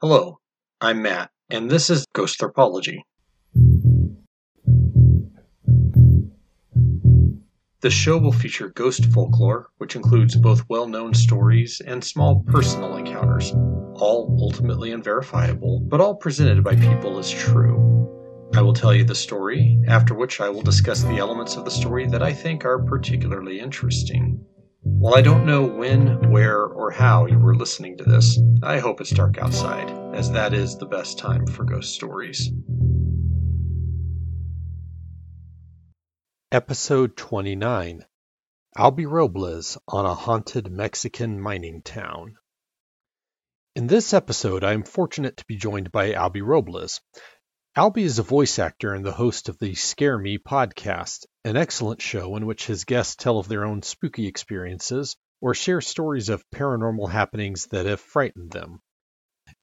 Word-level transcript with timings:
Hello, 0.00 0.38
I'm 0.80 1.02
Matt, 1.02 1.32
and 1.50 1.68
this 1.68 1.90
is 1.90 2.06
Ghosthropology. 2.14 3.00
The 7.80 7.90
show 7.90 8.16
will 8.16 8.30
feature 8.30 8.68
ghost 8.68 9.06
folklore, 9.06 9.70
which 9.78 9.96
includes 9.96 10.36
both 10.36 10.62
well 10.68 10.86
known 10.86 11.14
stories 11.14 11.82
and 11.84 12.04
small 12.04 12.44
personal 12.46 12.96
encounters, 12.96 13.50
all 13.50 14.38
ultimately 14.40 14.92
unverifiable, 14.92 15.80
but 15.80 16.00
all 16.00 16.14
presented 16.14 16.62
by 16.62 16.76
people 16.76 17.18
as 17.18 17.32
true. 17.32 18.46
I 18.54 18.62
will 18.62 18.74
tell 18.74 18.94
you 18.94 19.02
the 19.02 19.16
story, 19.16 19.82
after 19.88 20.14
which 20.14 20.40
I 20.40 20.48
will 20.48 20.62
discuss 20.62 21.02
the 21.02 21.18
elements 21.18 21.56
of 21.56 21.64
the 21.64 21.72
story 21.72 22.06
that 22.06 22.22
I 22.22 22.32
think 22.32 22.64
are 22.64 22.78
particularly 22.78 23.58
interesting. 23.58 24.44
While 24.82 25.16
I 25.16 25.22
don't 25.22 25.44
know 25.44 25.64
when, 25.64 26.30
where, 26.30 26.66
or 26.88 26.90
how 26.90 27.26
you 27.26 27.38
were 27.38 27.54
listening 27.54 27.98
to 27.98 28.04
this, 28.04 28.40
I 28.62 28.78
hope 28.78 29.02
it's 29.02 29.10
dark 29.10 29.36
outside, 29.36 29.90
as 30.14 30.30
that 30.30 30.54
is 30.54 30.78
the 30.78 30.86
best 30.86 31.18
time 31.18 31.46
for 31.46 31.64
ghost 31.64 31.92
stories. 31.92 32.50
Episode 36.50 37.14
29 37.14 38.06
Albie 38.74 39.06
Robles 39.06 39.76
on 39.86 40.06
a 40.06 40.14
Haunted 40.14 40.72
Mexican 40.72 41.38
Mining 41.38 41.82
Town. 41.82 42.36
In 43.76 43.86
this 43.86 44.14
episode, 44.14 44.64
I 44.64 44.72
am 44.72 44.82
fortunate 44.82 45.36
to 45.36 45.44
be 45.44 45.56
joined 45.56 45.92
by 45.92 46.12
Albie 46.12 46.40
Robles. 46.40 47.02
Albie 47.76 48.04
is 48.04 48.18
a 48.18 48.22
voice 48.22 48.58
actor 48.58 48.94
and 48.94 49.04
the 49.04 49.12
host 49.12 49.50
of 49.50 49.58
the 49.58 49.74
Scare 49.74 50.16
Me 50.16 50.38
podcast, 50.38 51.26
an 51.44 51.58
excellent 51.58 52.00
show 52.00 52.34
in 52.36 52.46
which 52.46 52.66
his 52.66 52.86
guests 52.86 53.14
tell 53.14 53.38
of 53.38 53.46
their 53.46 53.66
own 53.66 53.82
spooky 53.82 54.26
experiences 54.26 55.18
or 55.40 55.54
share 55.54 55.80
stories 55.80 56.28
of 56.28 56.48
paranormal 56.50 57.10
happenings 57.10 57.66
that 57.66 57.86
have 57.86 58.00
frightened 58.00 58.50
them. 58.50 58.80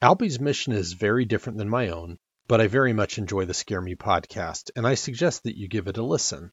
Albie's 0.01 0.39
mission 0.39 0.73
is 0.73 0.93
very 0.93 1.25
different 1.25 1.57
than 1.57 1.69
my 1.69 1.89
own, 1.89 2.17
but 2.47 2.61
I 2.61 2.67
very 2.67 2.93
much 2.93 3.17
enjoy 3.17 3.45
the 3.45 3.53
Scare 3.53 3.81
Me 3.81 3.95
podcast, 3.95 4.71
and 4.75 4.85
I 4.85 4.95
suggest 4.95 5.43
that 5.43 5.57
you 5.57 5.67
give 5.67 5.87
it 5.87 5.97
a 5.97 6.03
listen. 6.03 6.51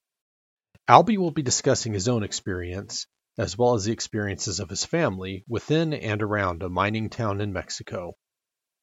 Albie 0.88 1.18
will 1.18 1.30
be 1.30 1.42
discussing 1.42 1.92
his 1.92 2.08
own 2.08 2.22
experience, 2.22 3.06
as 3.38 3.56
well 3.56 3.74
as 3.74 3.84
the 3.84 3.92
experiences 3.92 4.60
of 4.60 4.68
his 4.68 4.84
family 4.84 5.44
within 5.48 5.92
and 5.92 6.22
around 6.22 6.62
a 6.62 6.68
mining 6.68 7.08
town 7.08 7.40
in 7.40 7.52
Mexico. 7.52 8.16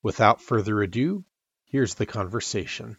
Without 0.02 0.42
further 0.42 0.82
ado, 0.82 1.26
here's 1.66 1.96
the 1.96 2.06
conversation. 2.06 2.98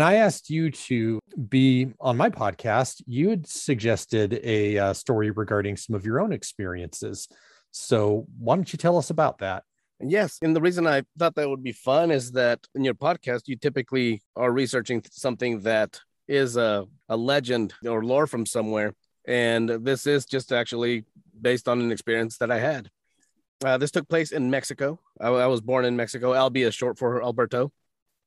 When 0.00 0.08
I 0.08 0.14
asked 0.14 0.48
you 0.48 0.70
to 0.70 1.20
be 1.50 1.92
on 2.00 2.16
my 2.16 2.30
podcast, 2.30 3.02
you 3.06 3.28
had 3.28 3.46
suggested 3.46 4.40
a 4.42 4.78
uh, 4.78 4.92
story 4.94 5.30
regarding 5.30 5.76
some 5.76 5.94
of 5.94 6.06
your 6.06 6.22
own 6.22 6.32
experiences. 6.32 7.28
So, 7.70 8.26
why 8.38 8.56
don't 8.56 8.72
you 8.72 8.78
tell 8.78 8.96
us 8.96 9.10
about 9.10 9.40
that? 9.40 9.62
Yes. 10.00 10.38
And 10.40 10.56
the 10.56 10.60
reason 10.62 10.86
I 10.86 11.02
thought 11.18 11.34
that 11.34 11.50
would 11.50 11.62
be 11.62 11.72
fun 11.72 12.10
is 12.10 12.32
that 12.32 12.60
in 12.74 12.82
your 12.82 12.94
podcast, 12.94 13.42
you 13.44 13.56
typically 13.56 14.22
are 14.36 14.50
researching 14.50 15.04
something 15.10 15.60
that 15.64 16.00
is 16.26 16.56
a, 16.56 16.86
a 17.10 17.16
legend 17.18 17.74
or 17.86 18.02
lore 18.02 18.26
from 18.26 18.46
somewhere. 18.46 18.94
And 19.28 19.68
this 19.68 20.06
is 20.06 20.24
just 20.24 20.50
actually 20.50 21.04
based 21.38 21.68
on 21.68 21.78
an 21.78 21.92
experience 21.92 22.38
that 22.38 22.50
I 22.50 22.58
had. 22.58 22.88
Uh, 23.62 23.76
this 23.76 23.90
took 23.90 24.08
place 24.08 24.32
in 24.32 24.48
Mexico. 24.48 24.98
I, 25.20 25.28
I 25.28 25.46
was 25.46 25.60
born 25.60 25.84
in 25.84 25.94
Mexico. 25.94 26.32
Albie 26.32 26.66
is 26.66 26.74
short 26.74 26.96
for 26.96 27.22
Alberto 27.22 27.70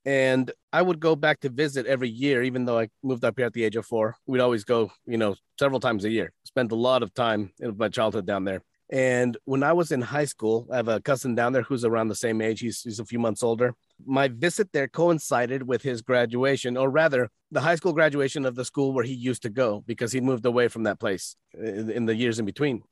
and 0.05 0.51
I 0.71 0.81
would 0.81 0.99
go 0.99 1.15
back 1.15 1.39
to 1.41 1.49
visit 1.49 1.85
every 1.85 2.09
year, 2.09 2.43
even 2.43 2.65
though 2.65 2.79
I 2.79 2.89
moved 3.03 3.23
up 3.23 3.35
here 3.37 3.45
at 3.45 3.53
the 3.53 3.63
age 3.63 3.75
of 3.75 3.85
four. 3.85 4.15
We'd 4.25 4.41
always 4.41 4.63
go, 4.63 4.91
you 5.05 5.17
know, 5.17 5.35
several 5.57 5.79
times 5.79 6.03
a 6.03 6.09
year. 6.09 6.33
Spent 6.43 6.71
a 6.71 6.75
lot 6.75 7.03
of 7.03 7.13
time 7.13 7.51
in 7.59 7.77
my 7.77 7.89
childhood 7.89 8.25
down 8.25 8.43
there. 8.43 8.61
And 8.89 9.37
when 9.45 9.63
I 9.63 9.73
was 9.73 9.91
in 9.91 10.01
high 10.01 10.25
school, 10.25 10.67
I 10.71 10.75
have 10.75 10.87
a 10.87 10.99
cousin 10.99 11.35
down 11.35 11.53
there 11.53 11.63
who's 11.63 11.85
around 11.85 12.09
the 12.09 12.15
same 12.15 12.41
age. 12.41 12.59
He's, 12.59 12.81
he's 12.81 12.99
a 12.99 13.05
few 13.05 13.17
months 13.17 13.41
older. 13.41 13.73
My 14.05 14.27
visit 14.27 14.71
there 14.73 14.87
coincided 14.87 15.63
with 15.63 15.81
his 15.81 16.01
graduation, 16.01 16.77
or 16.77 16.89
rather, 16.89 17.29
the 17.49 17.61
high 17.61 17.75
school 17.75 17.93
graduation 17.93 18.45
of 18.45 18.55
the 18.55 18.65
school 18.65 18.93
where 18.93 19.05
he 19.05 19.13
used 19.13 19.43
to 19.43 19.49
go 19.49 19.83
because 19.87 20.11
he 20.11 20.21
moved 20.21 20.45
away 20.45 20.67
from 20.67 20.83
that 20.83 20.99
place 20.99 21.35
in, 21.57 21.89
in 21.89 22.05
the 22.05 22.15
years 22.15 22.39
in 22.39 22.45
between 22.45 22.83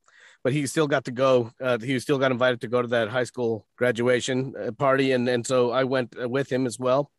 but 0.43 0.53
he 0.53 0.65
still 0.67 0.87
got 0.87 1.05
to 1.05 1.11
go. 1.11 1.51
Uh, 1.61 1.77
he 1.77 1.99
still 1.99 2.17
got 2.17 2.31
invited 2.31 2.61
to 2.61 2.67
go 2.67 2.81
to 2.81 2.87
that 2.89 3.09
high 3.09 3.23
school 3.23 3.67
graduation 3.77 4.53
uh, 4.59 4.71
party, 4.71 5.11
and 5.11 5.27
and 5.27 5.45
so 5.45 5.71
I 5.71 5.83
went 5.83 6.15
uh, 6.21 6.27
with 6.27 6.51
him 6.51 6.65
as 6.65 6.79
well. 6.79 7.11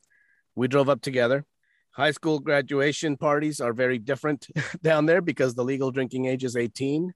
We 0.55 0.69
drove 0.69 0.88
up 0.88 1.00
together. 1.00 1.44
High 1.93 2.11
school 2.11 2.38
graduation 2.41 3.16
parties 3.16 3.61
are 3.61 3.72
very 3.72 3.99
different 3.99 4.47
down 4.82 5.06
there 5.06 5.21
because 5.21 5.55
the 5.55 5.65
legal 5.65 5.91
drinking 5.91 6.27
age 6.27 6.44
is 6.44 6.56
18, 6.56 7.12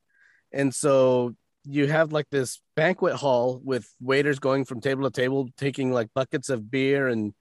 and 0.52 0.74
so 0.74 1.34
you 1.64 1.88
have 1.88 2.12
like 2.12 2.30
this 2.30 2.60
banquet 2.76 3.14
hall 3.14 3.60
with 3.64 3.88
waiters 4.00 4.38
going 4.38 4.64
from 4.64 4.80
table 4.80 5.02
to 5.02 5.10
table, 5.10 5.48
taking 5.56 5.92
like 5.92 6.08
buckets 6.14 6.48
of 6.48 6.70
beer 6.70 7.08
and 7.08 7.34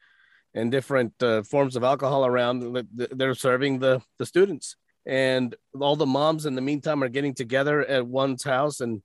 and 0.55 0.71
different 0.71 1.13
uh, 1.21 1.43
forms 1.43 1.75
of 1.75 1.83
alcohol 1.83 2.25
around. 2.25 2.87
They're 2.93 3.35
serving 3.35 3.79
the 3.79 4.01
the 4.17 4.25
students 4.25 4.75
and 5.05 5.55
all 5.79 5.95
the 5.95 6.05
moms 6.05 6.45
in 6.45 6.55
the 6.55 6.61
meantime 6.61 7.03
are 7.03 7.09
getting 7.09 7.33
together 7.33 7.85
at 7.85 8.05
one's 8.05 8.43
house 8.43 8.79
and 8.79 9.01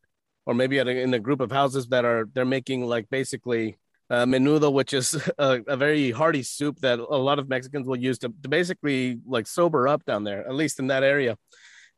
or 0.46 0.54
maybe 0.54 0.78
a, 0.78 0.86
in 0.86 1.12
a 1.14 1.18
group 1.18 1.40
of 1.40 1.52
houses 1.52 1.88
that 1.88 2.04
are 2.04 2.28
they're 2.32 2.44
making 2.44 2.84
like 2.84 3.08
basically 3.10 3.78
uh, 4.08 4.24
menudo 4.24 4.72
which 4.72 4.92
is 4.92 5.14
a, 5.38 5.60
a, 5.68 5.76
very 5.76 6.10
hearty 6.10 6.42
soup 6.42 6.78
that 6.80 6.98
a 6.98 7.02
lot 7.16 7.38
of 7.38 7.48
mexicans 7.48 7.86
will 7.86 7.96
use 7.96 8.18
to, 8.18 8.32
to 8.42 8.48
basically 8.48 9.18
like 9.26 9.46
sober 9.46 9.86
up 9.86 10.04
down 10.04 10.24
there 10.24 10.46
at 10.46 10.54
least 10.54 10.78
in 10.78 10.88
that 10.88 11.02
area. 11.02 11.36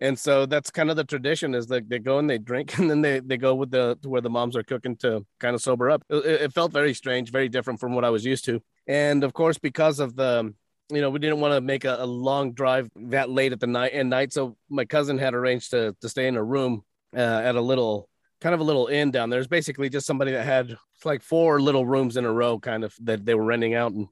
And 0.00 0.18
so 0.18 0.46
that's 0.46 0.72
kind 0.72 0.90
of 0.90 0.96
the 0.96 1.04
tradition 1.04 1.54
is 1.54 1.68
that 1.68 1.88
they 1.88 2.00
go 2.00 2.18
and 2.18 2.28
they 2.28 2.38
drink 2.38 2.76
and 2.78 2.90
then 2.90 3.02
they, 3.02 3.20
they 3.20 3.36
go 3.36 3.54
with 3.54 3.70
the 3.70 3.96
to 4.02 4.08
where 4.08 4.20
the 4.20 4.30
moms 4.30 4.56
are 4.56 4.64
cooking 4.64 4.96
to 4.96 5.24
kind 5.38 5.54
of 5.54 5.62
sober 5.62 5.90
up. 5.90 6.02
It, 6.10 6.26
it 6.26 6.52
felt 6.52 6.72
very 6.72 6.92
strange 6.92 7.30
very 7.30 7.48
different 7.48 7.80
from 7.80 7.94
what 7.94 8.04
i 8.04 8.10
was 8.10 8.24
used 8.24 8.44
to. 8.46 8.60
And 8.86 9.22
of 9.24 9.32
course 9.32 9.58
because 9.58 10.00
of 10.00 10.16
the 10.16 10.52
you 10.90 11.00
know, 11.00 11.10
we 11.10 11.18
didn't 11.18 11.40
want 11.40 11.54
to 11.54 11.60
make 11.60 11.84
a, 11.84 11.96
a, 12.00 12.06
long 12.06 12.52
drive 12.52 12.90
that 12.96 13.30
late 13.30 13.52
at 13.52 13.60
the 13.60 13.66
night 13.66 13.92
and 13.94 14.10
night. 14.10 14.32
So 14.32 14.56
my 14.68 14.84
cousin 14.84 15.18
had 15.18 15.34
arranged 15.34 15.70
to 15.70 15.96
to 16.00 16.08
stay 16.08 16.26
in 16.26 16.36
a 16.36 16.42
room 16.42 16.84
uh, 17.16 17.20
at 17.20 17.54
a 17.54 17.60
little 17.60 18.08
kind 18.40 18.54
of 18.54 18.60
a 18.60 18.64
little 18.64 18.88
inn 18.88 19.10
down 19.10 19.30
there. 19.30 19.38
It's 19.38 19.48
basically 19.48 19.88
just 19.88 20.06
somebody 20.06 20.32
that 20.32 20.44
had 20.44 20.76
like 21.04 21.22
four 21.22 21.60
little 21.60 21.86
rooms 21.86 22.16
in 22.16 22.24
a 22.24 22.32
row, 22.32 22.58
kind 22.58 22.84
of 22.84 22.94
that 23.00 23.24
they 23.24 23.34
were 23.34 23.44
renting 23.44 23.74
out, 23.74 23.92
and 23.92 24.08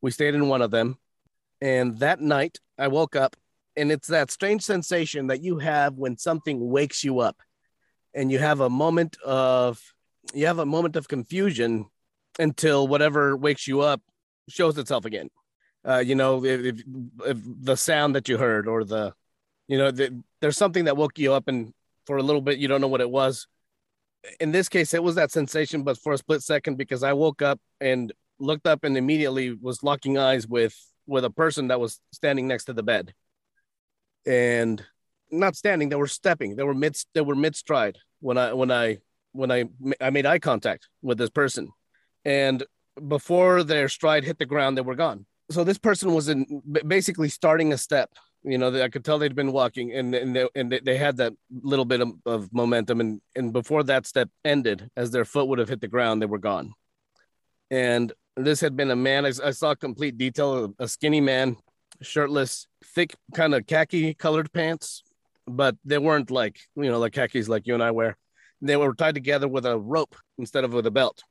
we 0.00 0.10
stayed 0.10 0.34
in 0.34 0.48
one 0.48 0.62
of 0.62 0.70
them. 0.70 0.98
And 1.60 1.98
that 1.98 2.20
night, 2.20 2.58
I 2.78 2.88
woke 2.88 3.16
up, 3.16 3.36
and 3.76 3.90
it's 3.92 4.08
that 4.08 4.30
strange 4.30 4.62
sensation 4.62 5.26
that 5.26 5.42
you 5.42 5.58
have 5.58 5.94
when 5.94 6.16
something 6.16 6.70
wakes 6.70 7.04
you 7.04 7.20
up, 7.20 7.42
and 8.14 8.30
you 8.30 8.38
have 8.38 8.60
a 8.60 8.70
moment 8.70 9.16
of 9.24 9.80
you 10.34 10.46
have 10.46 10.58
a 10.58 10.66
moment 10.66 10.96
of 10.96 11.08
confusion 11.08 11.86
until 12.38 12.86
whatever 12.86 13.36
wakes 13.36 13.66
you 13.66 13.80
up 13.80 14.00
shows 14.48 14.78
itself 14.78 15.04
again 15.04 15.28
uh, 15.86 15.98
you 15.98 16.14
know, 16.14 16.44
if, 16.44 16.60
if, 16.60 16.82
if, 17.26 17.38
the 17.62 17.76
sound 17.76 18.14
that 18.14 18.28
you 18.28 18.36
heard 18.36 18.68
or 18.68 18.84
the, 18.84 19.14
you 19.68 19.78
know, 19.78 19.90
the, 19.90 20.22
there's 20.40 20.56
something 20.56 20.84
that 20.84 20.96
woke 20.96 21.18
you 21.18 21.32
up 21.32 21.48
and 21.48 21.72
for 22.06 22.16
a 22.16 22.22
little 22.22 22.42
bit 22.42 22.58
you 22.58 22.68
don't 22.68 22.80
know 22.80 22.88
what 22.88 23.00
it 23.00 23.10
was. 23.10 23.46
In 24.40 24.52
this 24.52 24.68
case, 24.68 24.92
it 24.92 25.02
was 25.02 25.14
that 25.14 25.30
sensation, 25.30 25.82
but 25.82 25.96
for 25.96 26.12
a 26.12 26.18
split 26.18 26.42
second 26.42 26.76
because 26.76 27.02
I 27.02 27.14
woke 27.14 27.40
up 27.40 27.58
and 27.80 28.12
looked 28.38 28.66
up 28.66 28.84
and 28.84 28.96
immediately 28.96 29.52
was 29.52 29.82
locking 29.82 30.18
eyes 30.18 30.46
with 30.46 30.74
with 31.06 31.24
a 31.24 31.30
person 31.30 31.68
that 31.68 31.80
was 31.80 31.98
standing 32.12 32.46
next 32.46 32.64
to 32.64 32.72
the 32.72 32.82
bed, 32.82 33.14
and 34.26 34.84
not 35.30 35.56
standing, 35.56 35.88
they 35.88 35.96
were 35.96 36.06
stepping, 36.06 36.56
they 36.56 36.62
were 36.62 36.74
mid 36.74 36.96
they 37.14 37.22
were 37.22 37.34
mid 37.34 37.56
stride 37.56 37.96
when 38.20 38.36
I 38.36 38.52
when 38.52 38.70
I 38.70 38.98
when 39.32 39.50
I 39.50 39.64
I 40.00 40.10
made 40.10 40.26
eye 40.26 40.38
contact 40.38 40.88
with 41.00 41.16
this 41.16 41.30
person, 41.30 41.70
and 42.26 42.62
before 43.08 43.62
their 43.62 43.88
stride 43.88 44.24
hit 44.24 44.38
the 44.38 44.44
ground, 44.44 44.76
they 44.76 44.82
were 44.82 44.94
gone 44.94 45.24
so 45.50 45.64
this 45.64 45.78
person 45.78 46.14
was 46.14 46.28
in 46.28 46.62
basically 46.86 47.28
starting 47.28 47.72
a 47.72 47.78
step 47.78 48.10
you 48.42 48.56
know 48.56 48.82
i 48.82 48.88
could 48.88 49.04
tell 49.04 49.18
they'd 49.18 49.34
been 49.34 49.52
walking 49.52 49.92
and 49.92 50.14
and 50.14 50.34
they, 50.34 50.48
and 50.54 50.80
they 50.84 50.96
had 50.96 51.16
that 51.16 51.32
little 51.62 51.84
bit 51.84 52.00
of, 52.00 52.12
of, 52.24 52.52
momentum. 52.52 53.00
And 53.00 53.20
and 53.36 53.52
before 53.52 53.82
that 53.84 54.06
step 54.06 54.30
ended 54.44 54.88
as 54.96 55.10
their 55.10 55.24
foot 55.24 55.48
would 55.48 55.58
have 55.58 55.68
hit 55.68 55.80
the 55.80 55.88
ground 55.88 56.22
they 56.22 56.26
were 56.26 56.38
gone. 56.38 56.72
And 57.70 58.12
this 58.36 58.60
had 58.60 58.76
been 58.76 58.90
a 58.90 58.96
man 58.96 59.26
i, 59.26 59.32
I 59.44 59.50
saw 59.50 59.74
complete 59.74 60.16
detail 60.16 60.74
a 60.78 60.88
skinny 60.88 61.20
man 61.20 61.56
shirtless 62.00 62.66
thick 62.82 63.14
kind 63.34 63.54
of 63.54 63.66
khaki 63.66 64.14
colored 64.14 64.52
pants 64.52 65.02
but 65.46 65.76
they 65.84 65.98
weren't 65.98 66.30
like 66.30 66.60
you 66.76 66.90
know 66.90 66.98
like 66.98 67.12
khakis 67.12 67.48
like 67.48 67.66
you 67.66 67.74
and 67.74 67.82
i 67.82 67.90
wear. 67.90 68.16
They 68.62 68.76
were 68.76 68.94
tied 68.94 69.14
together 69.14 69.48
with 69.48 69.64
a 69.64 69.78
rope 69.78 70.14
instead 70.38 70.64
of 70.64 70.72
with 70.74 70.86
a 70.86 70.90
belt. 70.90 71.22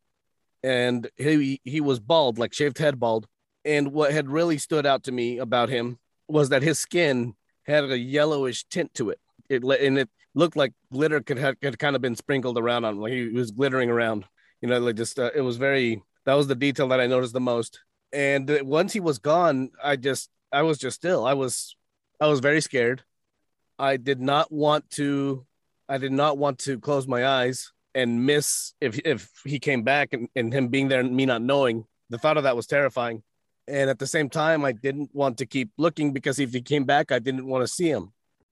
And 0.63 1.09
he 1.15 1.61
he 1.63 1.79
was 1.79 1.99
bald 1.99 2.37
like 2.37 2.53
shaved 2.53 2.77
head 2.79 2.99
bald 2.99 3.27
and 3.69 3.93
what 3.93 4.11
had 4.11 4.29
really 4.29 4.57
stood 4.57 4.85
out 4.85 5.03
to 5.03 5.11
me 5.11 5.37
about 5.37 5.69
him 5.69 5.99
was 6.27 6.49
that 6.49 6.63
his 6.63 6.79
skin 6.79 7.35
had 7.63 7.83
a 7.83 7.97
yellowish 7.97 8.63
tint 8.65 8.93
to 8.95 9.11
it. 9.11 9.19
it 9.47 9.63
and 9.63 9.99
it 9.99 10.09
looked 10.33 10.57
like 10.57 10.73
glitter 10.91 11.21
could 11.21 11.37
have 11.37 11.77
kind 11.77 11.95
of 11.95 12.01
been 12.01 12.15
sprinkled 12.15 12.57
around 12.57 12.85
on 12.85 12.95
him, 12.95 13.01
like 13.01 13.13
he 13.13 13.29
was 13.29 13.51
glittering 13.51 13.89
around. 13.89 14.25
You 14.61 14.69
know, 14.69 14.79
like 14.79 14.95
just 14.95 15.19
uh, 15.19 15.31
it 15.35 15.41
was 15.41 15.57
very 15.57 16.01
that 16.25 16.33
was 16.33 16.47
the 16.47 16.55
detail 16.55 16.87
that 16.89 16.99
I 16.99 17.07
noticed 17.07 17.33
the 17.33 17.39
most. 17.39 17.79
And 18.11 18.49
once 18.63 18.91
he 18.91 18.99
was 18.99 19.19
gone, 19.19 19.69
I 19.83 19.95
just 19.95 20.29
I 20.51 20.63
was 20.63 20.79
just 20.79 20.95
still. 20.95 21.25
I 21.25 21.33
was 21.33 21.75
I 22.19 22.27
was 22.27 22.39
very 22.39 22.61
scared. 22.61 23.03
I 23.77 23.97
did 23.97 24.19
not 24.19 24.51
want 24.51 24.89
to 24.91 25.45
I 25.87 25.99
did 25.99 26.11
not 26.11 26.37
want 26.37 26.57
to 26.59 26.79
close 26.79 27.07
my 27.07 27.25
eyes 27.25 27.71
and 27.93 28.25
miss 28.25 28.73
if 28.81 28.99
if 29.05 29.29
he 29.45 29.59
came 29.59 29.83
back 29.83 30.13
and, 30.13 30.27
and 30.35 30.51
him 30.51 30.69
being 30.69 30.87
there 30.87 31.01
and 31.01 31.15
me 31.15 31.27
not 31.27 31.43
knowing. 31.43 31.85
The 32.09 32.17
thought 32.17 32.37
of 32.37 32.43
that 32.43 32.55
was 32.55 32.65
terrifying. 32.65 33.21
And 33.69 33.89
at 33.89 33.99
the 33.99 34.07
same 34.07 34.29
time, 34.29 34.65
I 34.65 34.71
didn't 34.71 35.13
want 35.13 35.37
to 35.37 35.45
keep 35.45 35.71
looking 35.77 36.11
because 36.11 36.39
if 36.39 36.51
he 36.51 36.61
came 36.61 36.85
back, 36.85 37.11
I 37.11 37.19
didn't 37.19 37.45
want 37.45 37.63
to 37.63 37.67
see 37.67 37.89
him. 37.89 38.11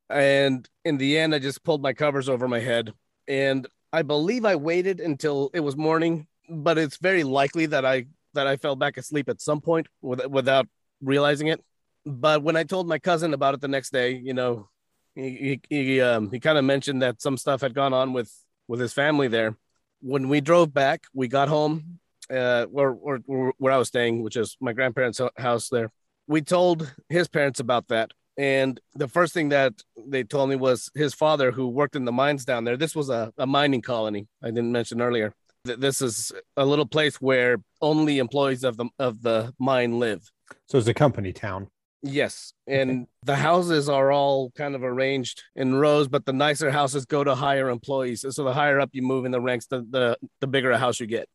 And 0.10 0.68
in 0.86 0.98
the 0.98 1.18
end, 1.18 1.34
I 1.34 1.40
just 1.40 1.64
pulled 1.64 1.82
my 1.82 1.94
covers 1.94 2.30
over 2.30 2.48
my 2.48 2.60
head. 2.60 2.94
And 3.28 3.68
I 3.92 4.04
believe 4.04 4.46
I 4.46 4.56
waited 4.56 5.00
until 5.00 5.50
it 5.54 5.62
was 5.62 5.76
morning, 5.76 6.28
but 6.48 6.78
it's 6.78 6.98
very 6.98 7.24
likely 7.24 7.66
that 7.68 7.84
I 7.86 8.06
that 8.34 8.46
I 8.46 8.58
fell 8.58 8.76
back 8.76 8.98
asleep 8.98 9.28
at 9.30 9.42
some 9.42 9.60
point 9.60 9.88
with, 10.02 10.24
without 10.28 10.68
realizing 11.02 11.48
it. 11.48 11.64
But 12.06 12.44
when 12.44 12.56
I 12.56 12.64
told 12.64 12.88
my 12.88 13.00
cousin 13.00 13.34
about 13.34 13.56
it 13.56 13.62
the 13.62 13.68
next 13.68 13.92
day, 13.92 14.12
you 14.12 14.36
know, 14.36 14.70
he 15.16 15.60
he 15.68 15.84
he, 15.84 16.02
um, 16.02 16.30
he 16.32 16.40
kind 16.40 16.60
of 16.60 16.64
mentioned 16.64 17.02
that 17.02 17.22
some 17.22 17.38
stuff 17.38 17.62
had 17.62 17.74
gone 17.74 17.94
on 17.94 18.14
with 18.14 18.32
with 18.68 18.80
his 18.80 18.94
family 18.94 19.28
there. 19.28 19.58
When 20.02 20.30
we 20.30 20.42
drove 20.42 20.72
back, 20.72 21.06
we 21.14 21.28
got 21.28 21.50
home 21.50 22.00
uh, 22.30 22.66
where, 22.66 22.92
where 22.92 23.20
where 23.58 23.74
I 23.74 23.78
was 23.78 23.88
staying, 23.90 24.24
which 24.24 24.36
is 24.36 24.58
my 24.60 24.74
grandparents' 24.74 25.22
house 25.38 25.70
there. 25.70 25.92
We 26.28 26.42
told 26.42 26.94
his 27.10 27.28
parents 27.28 27.60
about 27.60 27.88
that, 27.88 28.12
and 28.38 28.80
the 28.96 29.08
first 29.08 29.34
thing 29.34 29.50
that 29.50 29.74
they 30.08 30.24
told 30.24 30.50
me 30.50 30.56
was 30.56 30.92
his 30.94 31.14
father, 31.14 31.52
who 31.52 31.68
worked 31.68 31.96
in 31.96 32.06
the 32.06 32.12
mines 32.12 32.46
down 32.46 32.64
there. 32.66 32.78
This 32.78 32.96
was 32.96 33.10
a, 33.10 33.34
a 33.38 33.48
mining 33.48 33.82
colony. 33.82 34.28
I 34.44 34.48
didn't 34.48 34.72
mention 34.72 35.02
earlier. 35.02 35.34
This 35.64 36.02
is 36.02 36.32
a 36.56 36.66
little 36.66 36.86
place 36.86 37.20
where 37.20 37.58
only 37.82 38.20
employees 38.20 38.64
of 38.64 38.78
the 38.78 38.90
of 39.00 39.22
the 39.22 39.54
mine 39.60 40.00
live. 40.00 40.30
So 40.68 40.78
it's 40.78 40.88
a 40.88 40.94
company 40.94 41.34
town. 41.34 41.70
Yes, 42.04 42.54
and 42.68 42.90
okay. 42.92 43.06
the 43.24 43.36
houses 43.36 43.90
are 43.90 44.12
all 44.12 44.52
kind 44.52 44.76
of 44.76 44.84
arranged 44.84 45.44
in 45.56 45.76
rows, 45.76 46.08
but 46.08 46.26
the 46.26 46.32
nicer 46.32 46.70
houses 46.70 47.06
go 47.06 47.24
to 47.24 47.34
higher 47.34 47.70
employees. 47.70 48.24
So 48.30 48.44
the 48.44 48.54
higher 48.54 48.80
up 48.80 48.92
you 48.94 49.02
move 49.02 49.26
in 49.26 49.32
the 49.32 49.42
ranks, 49.42 49.66
the 49.66 49.86
the, 49.90 50.18
the 50.40 50.48
bigger 50.48 50.72
a 50.72 50.78
house 50.78 51.00
you 51.00 51.08
get. 51.08 51.28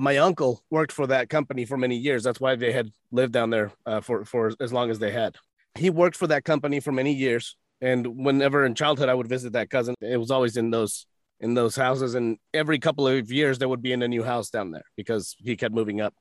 My 0.00 0.16
uncle 0.16 0.62
worked 0.70 0.92
for 0.92 1.06
that 1.08 1.28
company 1.28 1.66
for 1.66 1.76
many 1.76 1.96
years. 1.96 2.22
That's 2.22 2.40
why 2.40 2.56
they 2.56 2.72
had 2.72 2.90
lived 3.12 3.34
down 3.34 3.50
there 3.50 3.70
uh, 3.84 4.00
for 4.00 4.24
for 4.24 4.52
as 4.58 4.72
long 4.72 4.90
as 4.90 4.98
they 4.98 5.10
had. 5.10 5.36
He 5.78 5.90
worked 5.90 6.16
for 6.16 6.26
that 6.28 6.44
company 6.44 6.80
for 6.80 6.90
many 6.90 7.12
years, 7.12 7.56
and 7.82 8.24
whenever 8.24 8.64
in 8.64 8.74
childhood 8.74 9.10
I 9.10 9.14
would 9.14 9.28
visit 9.28 9.52
that 9.52 9.68
cousin, 9.68 9.94
it 10.00 10.16
was 10.16 10.30
always 10.30 10.56
in 10.56 10.70
those 10.70 11.06
in 11.38 11.52
those 11.52 11.76
houses. 11.76 12.14
And 12.14 12.38
every 12.54 12.78
couple 12.78 13.06
of 13.06 13.30
years 13.30 13.58
there 13.58 13.68
would 13.68 13.82
be 13.82 13.92
in 13.92 14.02
a 14.02 14.08
new 14.08 14.22
house 14.22 14.48
down 14.48 14.70
there 14.70 14.84
because 14.96 15.36
he 15.38 15.56
kept 15.56 15.74
moving 15.74 16.00
up. 16.00 16.14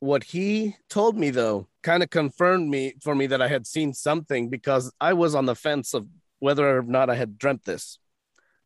What 0.00 0.24
he 0.24 0.74
told 0.88 1.16
me 1.16 1.30
though 1.30 1.68
kind 1.82 2.02
of 2.02 2.08
confirmed 2.08 2.70
me 2.70 2.94
for 3.02 3.14
me 3.14 3.26
that 3.26 3.42
I 3.42 3.48
had 3.48 3.66
seen 3.66 3.92
something 3.92 4.48
because 4.48 4.90
I 5.00 5.12
was 5.12 5.34
on 5.34 5.44
the 5.44 5.54
fence 5.54 5.92
of 5.92 6.06
whether 6.38 6.78
or 6.78 6.82
not 6.82 7.10
I 7.10 7.14
had 7.14 7.38
dreamt 7.38 7.64
this. 7.64 7.98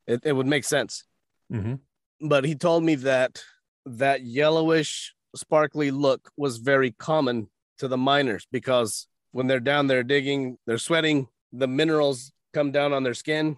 It, 0.07 0.21
it 0.25 0.33
would 0.33 0.47
make 0.47 0.65
sense. 0.65 1.05
Mm-hmm. 1.53 2.29
But 2.29 2.45
he 2.45 2.55
told 2.55 2.85
me 2.85 2.95
that 2.95 3.43
that 3.87 4.23
yellowish, 4.25 5.15
sparkly 5.35 5.91
look 5.91 6.31
was 6.37 6.59
very 6.59 6.91
common 6.93 7.49
to 7.79 7.89
the 7.89 7.97
miners 7.97 8.47
because 8.51 9.07
when 9.33 9.47
they're 9.47 9.61
down 9.61 9.87
there 9.87 10.03
digging, 10.03 10.59
they're 10.67 10.79
sweating, 10.79 11.29
the 11.53 11.69
minerals 11.69 12.33
come 12.53 12.73
down 12.73 12.93
on 12.93 13.03
their 13.03 13.15
skin. 13.15 13.57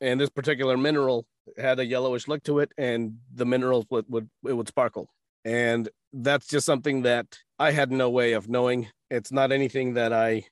And 0.00 0.18
this 0.18 0.30
particular 0.30 0.76
mineral 0.76 1.26
had 1.58 1.78
a 1.78 1.84
yellowish 1.84 2.26
look 2.26 2.42
to 2.44 2.60
it, 2.60 2.72
and 2.78 3.18
the 3.34 3.44
minerals 3.44 3.84
would, 3.90 4.06
would 4.08 4.30
it 4.48 4.54
would 4.54 4.68
sparkle. 4.68 5.10
And 5.44 5.88
that's 6.12 6.46
just 6.46 6.64
something 6.64 7.02
that 7.02 7.38
I 7.58 7.72
had 7.72 7.92
no 7.92 8.08
way 8.08 8.32
of 8.32 8.48
knowing. 8.48 8.88
It's 9.10 9.30
not 9.30 9.52
anything 9.52 9.94
that 9.94 10.12
I, 10.12 10.44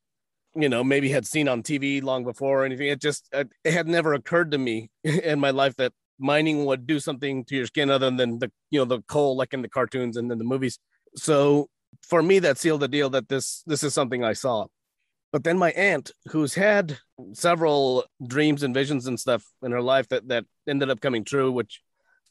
you 0.55 0.69
know, 0.69 0.85
maybe 0.85 1.09
had 1.09 1.27
seen 1.27 1.49
on 1.49 1.63
TV 1.63 2.03
long 2.03 2.25
before 2.25 2.63
or 2.63 2.65
anything. 2.67 2.89
It 2.89 3.01
just, 3.01 3.29
it 3.33 3.49
had 3.65 3.89
never 3.89 4.13
occurred 4.13 4.51
to 4.51 4.59
me 4.59 4.91
in 5.05 5.41
my 5.41 5.51
life 5.51 5.77
that 5.77 5.93
mining 6.19 6.65
would 6.65 6.87
do 6.87 7.01
something 7.01 7.45
to 7.47 7.57
your 7.57 7.67
skin 7.67 7.91
other 7.91 8.11
than 8.11 8.39
the, 8.39 8.51
you 8.71 8.79
know, 8.79 8.85
the 8.85 9.03
coal 9.03 9.37
like 9.37 9.55
in 9.55 9.63
the 9.63 9.69
cartoons 9.69 10.17
and 10.17 10.31
then 10.31 10.39
the 10.39 10.45
movies. 10.45 10.79
So 11.17 11.69
for 12.03 12.23
me, 12.23 12.39
that 12.41 12.59
sealed 12.59 12.81
the 12.81 12.89
deal 12.89 13.11
that 13.11 13.29
this, 13.29 13.63
this 13.67 13.83
is 13.83 13.95
something 13.95 14.25
I 14.25 14.33
saw. 14.33 14.67
But 15.33 15.45
then 15.45 15.59
my 15.59 15.73
aunt, 15.73 16.11
who's 16.31 16.55
had 16.55 16.99
several 17.35 18.05
dreams 18.27 18.63
and 18.63 18.73
visions 18.73 19.07
and 19.07 19.21
stuff 19.21 19.45
in 19.63 19.73
her 19.73 19.83
life 19.83 20.09
that, 20.09 20.29
that 20.29 20.45
ended 20.67 20.91
up 20.91 21.01
coming 21.01 21.25
true, 21.25 21.53
which 21.53 21.83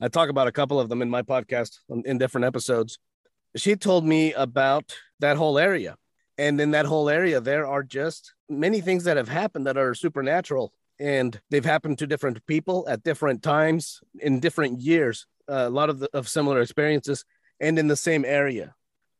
I 0.02 0.08
talk 0.08 0.30
about 0.30 0.48
a 0.48 0.52
couple 0.52 0.80
of 0.80 0.90
them 0.90 1.02
in 1.02 1.10
my 1.10 1.22
podcast 1.22 1.78
in 2.06 2.18
different 2.18 2.46
episodes. 2.46 3.00
She 3.56 3.76
told 3.76 4.06
me 4.06 4.34
about 4.34 4.96
that 5.20 5.38
whole 5.38 5.58
area. 5.58 5.96
And 6.38 6.62
in 6.62 6.72
that 6.72 6.86
whole 6.86 7.10
area, 7.10 7.42
there 7.42 7.66
are 7.66 7.82
just 7.82 8.34
many 8.48 8.82
things 8.82 9.06
that 9.06 9.18
have 9.18 9.30
happened 9.30 9.66
that 9.66 9.78
are 9.78 9.96
supernatural. 9.96 10.72
And 11.00 11.40
they've 11.50 11.66
happened 11.66 12.00
to 12.00 12.08
different 12.08 12.46
people 12.48 12.88
at 12.90 13.04
different 13.04 13.44
times 13.44 14.02
in 14.20 14.40
different 14.40 14.82
years, 14.82 15.28
uh, 15.48 15.66
a 15.68 15.70
lot 15.70 15.90
of, 15.90 16.00
the, 16.00 16.10
of 16.14 16.28
similar 16.28 16.62
experiences, 16.62 17.24
and 17.60 17.78
in 17.78 17.88
the 17.88 17.96
same 17.96 18.26
area. 18.26 18.74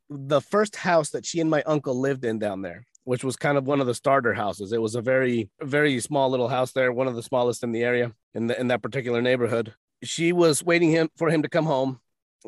The 0.10 0.42
first 0.42 0.76
house 0.76 1.10
that 1.12 1.26
she 1.26 1.40
and 1.40 1.50
my 1.50 1.62
uncle 1.64 2.00
lived 2.00 2.26
in 2.26 2.40
down 2.40 2.62
there, 2.62 2.88
which 3.04 3.24
was 3.24 3.36
kind 3.36 3.58
of 3.58 3.68
one 3.68 3.82
of 3.82 3.88
the 3.88 3.94
starter 3.94 4.34
houses. 4.34 4.72
It 4.72 4.82
was 4.82 4.96
a 4.96 5.02
very, 5.02 5.50
very 5.62 6.00
small 6.00 6.30
little 6.30 6.48
house 6.48 6.72
there, 6.72 6.92
one 6.92 7.08
of 7.08 7.16
the 7.16 7.24
smallest 7.24 7.64
in 7.64 7.72
the 7.72 7.84
area 7.84 8.14
in, 8.34 8.48
the, 8.48 8.60
in 8.60 8.70
that 8.70 8.82
particular 8.82 9.22
neighborhood 9.22 9.74
she 10.04 10.32
was 10.32 10.64
waiting 10.64 10.92
him 10.92 11.10
for 11.18 11.30
him 11.30 11.42
to 11.42 11.50
come 11.50 11.66
home. 11.66 12.00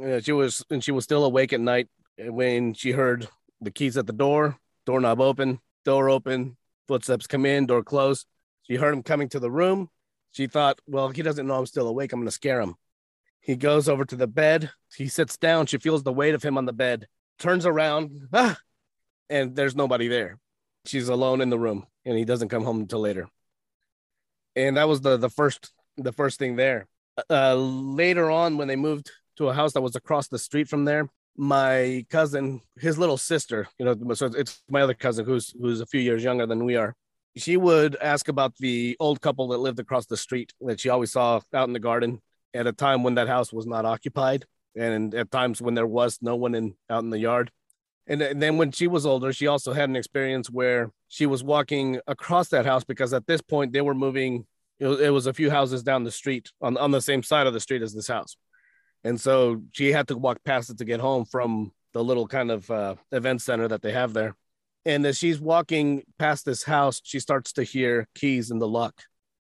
Uh, 0.02 0.20
she 0.20 0.32
was 0.32 0.64
and 0.70 0.84
she 0.84 0.92
was 0.92 1.04
still 1.04 1.26
awake 1.26 1.54
at 1.54 1.60
night 1.60 1.88
when 2.18 2.74
she 2.74 2.92
heard 2.92 3.28
the 3.62 3.72
keys 3.72 3.98
at 3.98 4.08
the 4.08 4.14
door, 4.14 4.58
doorknob 4.86 5.20
open, 5.20 5.60
door 5.84 6.10
open, 6.10 6.58
footsteps 6.88 7.28
come 7.28 7.46
in, 7.46 7.66
door 7.66 7.84
closed. 7.84 8.26
She 8.70 8.78
heard 8.78 8.94
him 8.94 9.04
coming 9.04 9.30
to 9.30 9.40
the 9.40 9.52
room. 9.52 9.90
She 10.32 10.48
thought, 10.48 10.80
well, 10.88 11.10
he 11.10 11.22
doesn't 11.22 11.48
know 11.48 11.56
I'm 11.56 11.66
still 11.66 11.88
awake. 11.88 12.14
I'm 12.14 12.20
going 12.20 12.28
to 12.28 12.32
scare 12.32 12.62
him. 12.62 12.76
He 13.42 13.56
goes 13.56 13.90
over 13.90 14.06
to 14.06 14.16
the 14.16 14.28
bed. 14.28 14.72
He 14.96 15.08
sits 15.08 15.38
down. 15.38 15.66
She 15.66 15.78
feels 15.78 16.04
the 16.04 16.14
weight 16.14 16.36
of 16.36 16.44
him 16.44 16.58
on 16.58 16.66
the 16.66 16.74
bed, 16.74 17.08
turns 17.40 17.66
around, 17.66 18.28
ah, 18.34 18.58
and 19.30 19.56
there's 19.56 19.76
nobody 19.76 20.08
there. 20.08 20.38
She's 20.86 21.10
alone 21.10 21.42
in 21.42 21.50
the 21.50 21.58
room, 21.58 21.88
and 22.06 22.18
he 22.18 22.26
doesn't 22.26 22.50
come 22.50 22.64
home 22.64 22.82
until 22.82 23.00
later. 23.00 23.28
And 24.56 24.78
that 24.78 24.88
was 24.88 25.02
the 25.02 25.18
the 25.18 25.30
first 25.30 25.72
the 25.98 26.12
first 26.12 26.38
thing 26.38 26.56
there 26.56 26.88
uh, 27.30 27.56
later 27.56 28.30
on, 28.30 28.58
when 28.58 28.68
they 28.68 28.76
moved 28.76 29.12
to 29.38 29.50
a 29.50 29.54
house 29.54 29.74
that 29.74 29.82
was 29.82 29.96
across 29.96 30.28
the 30.28 30.40
street 30.40 30.68
from 30.68 30.86
there, 30.86 31.10
my 31.36 32.06
cousin, 32.10 32.62
his 32.78 32.98
little 32.98 33.18
sister, 33.18 33.68
you 33.78 33.86
know, 33.86 34.14
so 34.14 34.28
it's 34.28 34.62
my 34.70 34.82
other 34.82 34.94
cousin 34.94 35.26
who's 35.26 35.54
who's 35.60 35.82
a 35.82 35.86
few 35.86 36.02
years 36.02 36.24
younger 36.24 36.46
than 36.46 36.66
we 36.66 36.76
are. 36.76 36.96
She 37.38 37.58
would 37.58 37.96
ask 38.02 38.28
about 38.28 38.56
the 38.58 38.98
old 39.00 39.22
couple 39.22 39.50
that 39.50 39.60
lived 39.60 39.80
across 39.80 40.06
the 40.06 40.18
street 40.18 40.54
that 40.62 40.80
she 40.80 40.90
always 40.90 41.12
saw 41.12 41.40
out 41.54 41.68
in 41.68 41.74
the 41.74 41.80
garden 41.80 42.22
at 42.54 42.68
a 42.68 42.74
time 42.74 43.04
when 43.04 43.16
that 43.16 43.28
house 43.28 43.54
was 43.54 43.66
not 43.66 43.86
occupied, 43.86 44.46
and 44.76 45.14
at 45.14 45.32
times 45.32 45.62
when 45.62 45.76
there 45.76 45.88
was 45.88 46.18
no 46.22 46.36
one 46.36 46.56
in 46.56 46.76
out 46.90 47.04
in 47.04 47.10
the 47.10 47.20
yard. 47.20 47.52
And, 48.08 48.22
and 48.22 48.42
then 48.42 48.58
when 48.58 48.72
she 48.72 48.88
was 48.88 49.06
older, 49.06 49.32
she 49.32 49.46
also 49.46 49.74
had 49.74 49.90
an 49.90 49.96
experience 49.96 50.50
where 50.50 50.92
she 51.08 51.28
was 51.28 51.44
walking 51.44 52.00
across 52.08 52.50
that 52.50 52.66
house 52.66 52.84
because 52.84 53.14
at 53.14 53.28
this 53.28 53.42
point 53.42 53.72
they 53.72 53.82
were 53.82 53.94
moving 53.94 54.48
it 54.80 54.88
was, 54.88 55.00
it 55.02 55.10
was 55.10 55.28
a 55.28 55.34
few 55.34 55.52
houses 55.52 55.84
down 55.84 56.04
the 56.04 56.12
street 56.12 56.52
on, 56.62 56.78
on 56.78 56.92
the 56.92 57.02
same 57.02 57.22
side 57.22 57.48
of 57.48 57.54
the 57.54 57.60
street 57.60 57.82
as 57.82 57.94
this 57.94 58.08
house. 58.08 58.38
And 59.04 59.20
so 59.20 59.62
she 59.74 59.92
had 59.92 60.08
to 60.08 60.18
walk 60.18 60.44
past 60.44 60.70
it 60.70 60.78
to 60.78 60.86
get 60.86 61.00
home 61.00 61.26
from 61.26 61.72
the 61.94 62.04
little 62.04 62.28
kind 62.28 62.52
of 62.52 62.70
uh, 62.72 62.96
event 63.12 63.42
center 63.42 63.68
that 63.68 63.82
they 63.82 63.92
have 63.92 64.14
there. 64.14 64.36
And 64.86 65.06
as 65.06 65.18
she's 65.18 65.40
walking 65.40 66.04
past 66.18 66.46
this 66.46 66.64
house, 66.64 67.02
she 67.04 67.20
starts 67.20 67.54
to 67.54 67.64
hear 67.64 68.08
keys 68.16 68.50
in 68.50 68.60
the 68.60 68.68
lock. 68.68 69.04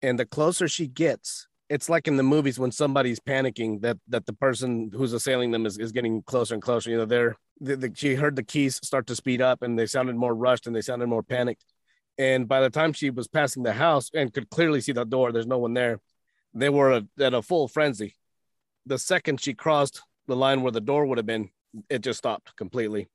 And 0.02 0.18
the 0.18 0.26
closer 0.26 0.68
she 0.68 0.86
gets, 0.86 1.46
it's 1.68 1.88
like 1.88 2.08
in 2.08 2.16
the 2.16 2.22
movies 2.22 2.58
when 2.58 2.72
somebody's 2.72 3.20
panicking 3.20 3.82
that 3.82 3.98
that 4.08 4.26
the 4.26 4.32
person 4.32 4.90
who's 4.94 5.12
assailing 5.12 5.50
them 5.50 5.66
is, 5.66 5.78
is 5.78 5.92
getting 5.92 6.22
closer 6.22 6.54
and 6.54 6.62
closer. 6.62 6.90
You 6.90 6.98
know, 6.98 7.04
they're 7.04 7.36
the, 7.60 7.76
the, 7.76 7.92
she 7.94 8.14
heard 8.14 8.36
the 8.36 8.42
keys 8.42 8.80
start 8.82 9.06
to 9.08 9.16
speed 9.16 9.42
up 9.42 9.62
and 9.62 9.78
they 9.78 9.86
sounded 9.86 10.16
more 10.16 10.34
rushed 10.34 10.66
and 10.66 10.74
they 10.74 10.80
sounded 10.80 11.08
more 11.08 11.22
panicked. 11.22 11.64
And 12.16 12.48
by 12.48 12.60
the 12.60 12.70
time 12.70 12.92
she 12.92 13.10
was 13.10 13.28
passing 13.28 13.62
the 13.62 13.72
house 13.72 14.10
and 14.14 14.32
could 14.32 14.50
clearly 14.50 14.80
see 14.80 14.92
the 14.92 15.04
door, 15.04 15.30
there's 15.30 15.46
no 15.46 15.58
one 15.58 15.74
there. 15.74 16.00
They 16.54 16.68
were 16.68 17.02
at 17.20 17.34
a 17.34 17.42
full 17.42 17.68
frenzy. 17.68 18.16
The 18.86 18.98
second 18.98 19.40
she 19.40 19.54
crossed 19.54 20.02
the 20.26 20.36
line 20.36 20.62
where 20.62 20.72
the 20.72 20.80
door 20.80 21.06
would 21.06 21.18
have 21.18 21.26
been, 21.26 21.50
it 21.88 22.00
just 22.00 22.18
stopped 22.18 22.56
completely. 22.56 23.08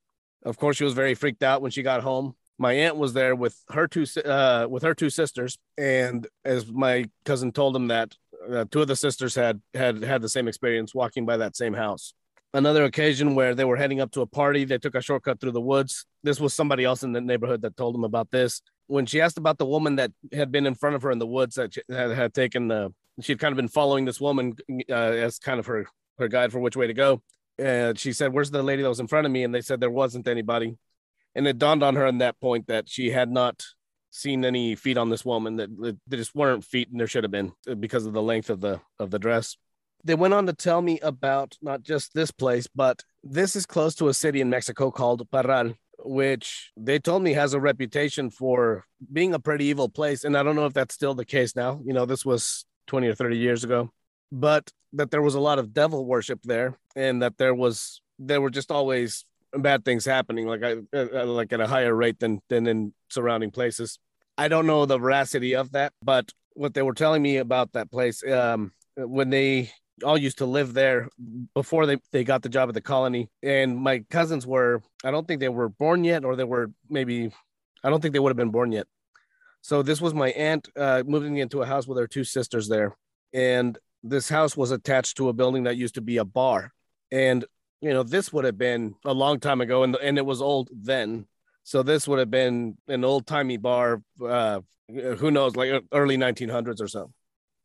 Of 0.43 0.57
course, 0.57 0.77
she 0.77 0.83
was 0.83 0.93
very 0.93 1.15
freaked 1.15 1.43
out 1.43 1.62
when 1.62 1.71
she 1.71 1.83
got 1.83 2.01
home. 2.01 2.35
My 2.57 2.73
aunt 2.73 2.97
was 2.97 3.13
there 3.13 3.35
with 3.35 3.57
her 3.69 3.88
two 3.88 4.05
uh, 4.23 4.67
with 4.69 4.83
her 4.83 4.93
two 4.93 5.09
sisters, 5.09 5.57
and 5.77 6.27
as 6.45 6.71
my 6.71 7.09
cousin 7.25 7.51
told 7.51 7.73
them 7.73 7.88
that 7.88 8.15
uh, 8.51 8.65
two 8.69 8.81
of 8.81 8.88
the 8.88 8.95
sisters 8.95 9.35
had 9.35 9.62
had 9.73 10.03
had 10.03 10.21
the 10.21 10.29
same 10.29 10.47
experience 10.47 10.93
walking 10.93 11.25
by 11.25 11.38
that 11.38 11.55
same 11.55 11.73
house. 11.73 12.13
Another 12.53 12.83
occasion 12.83 13.33
where 13.33 13.55
they 13.55 13.65
were 13.65 13.77
heading 13.77 14.00
up 14.00 14.12
to 14.12 14.21
a 14.21 14.27
party, 14.27 14.63
they 14.63 14.77
took 14.77 14.93
a 14.93 15.01
shortcut 15.01 15.39
through 15.39 15.53
the 15.53 15.62
woods. 15.62 16.05
This 16.21 16.39
was 16.39 16.53
somebody 16.53 16.83
else 16.83 17.01
in 17.01 17.12
the 17.12 17.21
neighborhood 17.21 17.63
that 17.63 17.75
told 17.75 17.95
them 17.95 18.03
about 18.03 18.29
this 18.29 18.62
when 18.88 19.05
she 19.05 19.21
asked 19.21 19.38
about 19.38 19.57
the 19.57 19.65
woman 19.65 19.95
that 19.95 20.12
had 20.31 20.51
been 20.51 20.65
in 20.65 20.75
front 20.75 20.95
of 20.95 21.01
her 21.01 21.12
in 21.12 21.19
the 21.19 21.27
woods 21.27 21.55
that 21.55 21.75
had, 21.89 22.12
had 22.12 22.33
taken 22.33 22.67
the 22.67 22.93
she'd 23.21 23.39
kind 23.39 23.51
of 23.51 23.55
been 23.57 23.67
following 23.67 24.05
this 24.05 24.19
woman 24.19 24.55
uh, 24.89 24.93
as 24.93 25.39
kind 25.39 25.59
of 25.59 25.65
her 25.65 25.85
her 26.19 26.27
guide 26.27 26.51
for 26.51 26.59
which 26.59 26.75
way 26.75 26.88
to 26.88 26.93
go 26.93 27.21
and 27.57 27.98
she 27.98 28.13
said 28.13 28.33
where's 28.33 28.51
the 28.51 28.63
lady 28.63 28.81
that 28.81 28.89
was 28.89 29.00
in 29.00 29.07
front 29.07 29.25
of 29.25 29.31
me? 29.31 29.43
And 29.43 29.53
they 29.53 29.62
said 29.62 29.79
there 29.79 29.89
wasn't 29.89 30.27
anybody. 30.27 30.77
And 31.36 31.48
it 31.48 31.57
dawned 31.57 31.83
on 31.83 31.95
her 31.95 32.05
in 32.05 32.19
that 32.19 32.39
point 32.39 32.67
that 32.67 32.88
she 32.88 33.10
had 33.10 33.31
not 33.31 33.63
seen 34.12 34.45
any 34.45 34.75
feet 34.75 34.98
on 34.98 35.10
this 35.10 35.25
woman 35.25 35.55
that 35.55 35.69
there 36.07 36.17
just 36.17 36.36
weren't 36.36 36.63
feet 36.63 36.89
and 36.91 37.00
there 37.00 37.07
should 37.07 37.24
have 37.24 37.31
been 37.31 37.51
uh, 37.67 37.74
because 37.74 38.05
of 38.05 38.13
the 38.13 38.22
length 38.22 38.50
of 38.50 38.62
the 38.62 38.79
of 39.00 39.10
the 39.10 39.19
dress. 39.19 39.57
They 40.03 40.15
went 40.15 40.33
on 40.33 40.45
to 40.45 40.53
tell 40.53 40.81
me 40.81 41.00
about 41.00 41.57
not 41.62 41.81
just 41.81 42.13
this 42.13 42.29
place 42.29 42.67
but 42.67 43.03
this 43.24 43.55
is 43.55 43.65
close 43.65 43.95
to 43.95 44.10
a 44.10 44.13
city 44.13 44.41
in 44.41 44.50
mexico 44.50 44.91
called 44.91 45.27
parral 45.31 45.75
which 46.00 46.72
they 46.77 47.00
told 47.00 47.24
me 47.24 47.33
has 47.33 47.53
a 47.53 47.60
reputation 47.60 48.29
for 48.29 48.86
being 49.12 49.33
a 49.33 49.39
pretty 49.39 49.65
evil 49.65 49.89
place. 49.89 50.24
And 50.24 50.38
i 50.38 50.43
don't 50.43 50.55
know 50.55 50.67
if 50.67 50.74
that's 50.74 50.93
still 50.93 51.15
the 51.15 51.25
case 51.25 51.55
now. 51.55 51.81
You 51.83 51.93
know 51.93 52.05
this 52.05 52.24
was 52.24 52.65
20 52.88 53.07
or 53.07 53.15
30 53.15 53.38
years 53.38 53.63
ago 53.63 53.91
but 54.33 54.71
that 54.93 55.11
there 55.11 55.21
was 55.21 55.35
a 55.35 55.39
lot 55.39 55.59
of 55.59 55.73
devil 55.73 56.05
worship 56.05 56.41
there 56.43 56.75
and 56.95 57.21
that 57.21 57.37
there 57.37 57.53
was 57.53 58.01
there 58.19 58.41
were 58.41 58.49
just 58.49 58.71
always 58.71 59.25
bad 59.53 59.85
things 59.85 60.05
happening, 60.05 60.47
like 60.47 60.63
I 60.63 60.77
uh, 60.93 61.07
uh, 61.13 61.25
like 61.25 61.53
at 61.53 61.61
a 61.61 61.67
higher 61.67 61.95
rate 61.95 62.19
than 62.19 62.41
than 62.49 62.67
in 62.67 62.93
surrounding 63.09 63.51
places. 63.51 63.99
I 64.37 64.47
don't 64.47 64.65
know 64.65 64.85
the 64.85 64.97
veracity 64.97 65.55
of 65.55 65.71
that, 65.73 65.93
but 66.01 66.31
what 66.53 66.73
they 66.73 66.81
were 66.81 66.95
telling 66.95 67.21
me 67.21 67.37
about 67.37 67.73
that 67.73 67.91
place, 67.91 68.23
um, 68.27 68.71
when 68.97 69.29
they 69.29 69.71
all 70.03 70.17
used 70.17 70.39
to 70.39 70.47
live 70.47 70.73
there 70.73 71.07
before 71.53 71.85
they, 71.85 71.97
they 72.11 72.23
got 72.23 72.41
the 72.41 72.49
job 72.49 72.67
at 72.69 72.73
the 72.73 72.81
colony, 72.81 73.29
and 73.43 73.77
my 73.77 73.99
cousins 74.09 74.47
were, 74.47 74.81
I 75.03 75.11
don't 75.11 75.27
think 75.27 75.39
they 75.39 75.49
were 75.49 75.69
born 75.69 76.03
yet, 76.03 76.25
or 76.25 76.35
they 76.35 76.43
were 76.43 76.71
maybe, 76.89 77.31
I 77.83 77.89
don't 77.91 78.01
think 78.01 78.13
they 78.13 78.19
would 78.19 78.31
have 78.31 78.37
been 78.37 78.49
born 78.49 78.71
yet. 78.71 78.87
So 79.61 79.83
this 79.83 80.01
was 80.01 80.15
my 80.15 80.29
aunt 80.31 80.67
uh, 80.75 81.03
moving 81.05 81.37
into 81.37 81.61
a 81.61 81.65
house 81.65 81.87
with 81.87 81.99
her 81.99 82.07
two 82.07 82.23
sisters 82.23 82.67
there, 82.67 82.95
and 83.33 83.77
this 84.03 84.29
house 84.29 84.55
was 84.57 84.72
attached 84.72 85.17
to 85.17 85.29
a 85.29 85.33
building 85.33 85.63
that 85.63 85.77
used 85.77 85.95
to 85.95 86.01
be 86.01 86.17
a 86.17 86.25
bar, 86.25 86.72
and 87.12 87.45
you 87.81 87.89
know, 87.89 88.03
this 88.03 88.31
would 88.31 88.45
have 88.45 88.57
been 88.57 88.95
a 89.05 89.13
long 89.13 89.39
time 89.39 89.62
ago, 89.62 89.83
and 89.83 89.95
and 89.98 90.17
it 90.17 90.25
was 90.25 90.41
old 90.41 90.69
then. 90.72 91.27
So 91.63 91.81
this 91.81 92.07
would 92.07 92.19
have 92.19 92.31
been 92.31 92.77
an 92.88 93.03
old 93.03 93.27
timey 93.27 93.57
bar. 93.57 94.01
Uh, 94.24 94.62
who 94.89 95.31
knows, 95.31 95.55
like 95.55 95.83
early 95.91 96.17
1900s 96.17 96.81
or 96.81 96.88
so, 96.88 97.12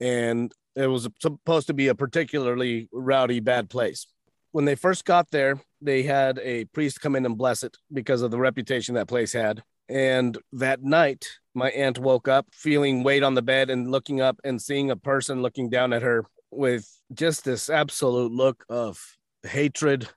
and 0.00 0.52
it 0.76 0.86
was 0.86 1.08
supposed 1.20 1.66
to 1.66 1.74
be 1.74 1.88
a 1.88 1.94
particularly 1.94 2.88
rowdy, 2.92 3.40
bad 3.40 3.68
place. 3.68 4.06
When 4.52 4.64
they 4.64 4.76
first 4.76 5.04
got 5.04 5.30
there, 5.30 5.60
they 5.80 6.04
had 6.04 6.38
a 6.38 6.64
priest 6.66 7.00
come 7.00 7.16
in 7.16 7.26
and 7.26 7.36
bless 7.36 7.62
it 7.62 7.76
because 7.92 8.22
of 8.22 8.30
the 8.30 8.38
reputation 8.38 8.94
that 8.94 9.08
place 9.08 9.32
had. 9.32 9.62
And 9.88 10.36
that 10.52 10.82
night, 10.82 11.26
my 11.54 11.70
aunt 11.70 11.98
woke 11.98 12.28
up 12.28 12.46
feeling 12.52 13.02
weight 13.02 13.22
on 13.22 13.34
the 13.34 13.42
bed 13.42 13.70
and 13.70 13.90
looking 13.90 14.20
up 14.20 14.38
and 14.44 14.60
seeing 14.60 14.90
a 14.90 14.96
person 14.96 15.42
looking 15.42 15.70
down 15.70 15.92
at 15.92 16.02
her 16.02 16.26
with 16.50 16.88
just 17.12 17.44
this 17.44 17.70
absolute 17.70 18.32
look 18.32 18.64
of 18.68 19.16
hatred 19.42 20.08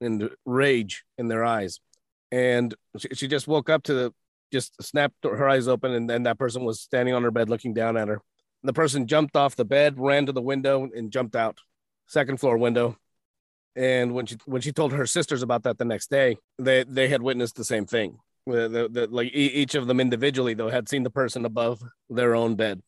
and 0.00 0.30
rage 0.44 1.04
in 1.18 1.28
their 1.28 1.44
eyes. 1.44 1.80
And 2.30 2.74
she, 2.98 3.08
she 3.14 3.28
just 3.28 3.48
woke 3.48 3.68
up 3.68 3.82
to 3.84 3.94
the, 3.94 4.14
just 4.52 4.82
snapped 4.82 5.24
her 5.24 5.48
eyes 5.48 5.68
open, 5.68 5.92
and 5.92 6.08
then 6.08 6.22
that 6.22 6.38
person 6.38 6.64
was 6.64 6.80
standing 6.80 7.14
on 7.14 7.22
her 7.22 7.30
bed 7.30 7.50
looking 7.50 7.74
down 7.74 7.96
at 7.96 8.08
her. 8.08 8.22
The 8.62 8.72
person 8.72 9.06
jumped 9.06 9.36
off 9.36 9.56
the 9.56 9.64
bed, 9.64 9.98
ran 9.98 10.26
to 10.26 10.32
the 10.32 10.42
window, 10.42 10.88
and 10.94 11.12
jumped 11.12 11.36
out, 11.36 11.58
second 12.06 12.40
floor 12.40 12.56
window. 12.56 12.96
And 13.76 14.12
when 14.12 14.26
she 14.26 14.36
when 14.46 14.60
she 14.60 14.72
told 14.72 14.92
her 14.92 15.06
sisters 15.06 15.42
about 15.42 15.62
that 15.62 15.78
the 15.78 15.84
next 15.84 16.10
day, 16.10 16.38
they 16.58 16.82
they 16.82 17.08
had 17.08 17.22
witnessed 17.22 17.56
the 17.56 17.64
same 17.64 17.86
thing. 17.86 18.18
The, 18.48 18.88
the, 18.90 19.06
like 19.10 19.30
each 19.32 19.74
of 19.74 19.86
them 19.86 20.00
individually, 20.00 20.54
though, 20.54 20.70
had 20.70 20.88
seen 20.88 21.02
the 21.02 21.10
person 21.10 21.44
above 21.44 21.82
their 22.08 22.34
own 22.34 22.56
bed. 22.56 22.80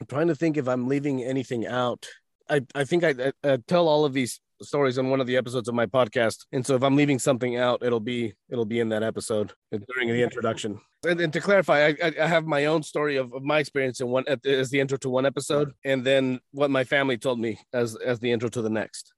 I'm 0.00 0.06
trying 0.06 0.28
to 0.28 0.34
think 0.34 0.56
if 0.56 0.68
I'm 0.68 0.88
leaving 0.88 1.22
anything 1.22 1.66
out. 1.66 2.06
I, 2.48 2.62
I 2.74 2.84
think 2.84 3.04
I, 3.04 3.32
I, 3.42 3.58
tell 3.66 3.88
all 3.88 4.04
of 4.04 4.12
these 4.12 4.40
stories 4.62 4.98
on 4.98 5.10
one 5.10 5.20
of 5.20 5.26
the 5.26 5.36
episodes 5.36 5.68
of 5.68 5.74
my 5.74 5.86
podcast. 5.86 6.46
And 6.52 6.64
so 6.64 6.76
if 6.76 6.82
I'm 6.82 6.96
leaving 6.96 7.18
something 7.18 7.56
out, 7.56 7.82
it'll 7.82 8.00
be 8.00 8.34
it'll 8.48 8.64
be 8.64 8.80
in 8.80 8.88
that 8.90 9.02
episode 9.02 9.52
uh, 9.72 9.78
during 9.88 10.08
the 10.08 10.22
introduction. 10.22 10.80
And, 11.04 11.20
and 11.20 11.32
to 11.32 11.40
clarify, 11.40 11.92
I, 12.02 12.12
I 12.20 12.26
have 12.26 12.46
my 12.46 12.66
own 12.66 12.82
story 12.82 13.16
of, 13.16 13.32
of 13.32 13.42
my 13.42 13.58
experience 13.58 14.00
in 14.00 14.08
one 14.08 14.24
as 14.44 14.70
the 14.70 14.80
intro 14.80 14.98
to 14.98 15.10
one 15.10 15.26
episode, 15.26 15.72
and 15.84 16.04
then 16.04 16.40
what 16.52 16.70
my 16.70 16.84
family 16.84 17.18
told 17.18 17.38
me 17.40 17.58
as 17.72 17.96
as 17.96 18.20
the 18.20 18.32
intro 18.32 18.48
to 18.50 18.62
the 18.62 18.70
next. 18.70 19.12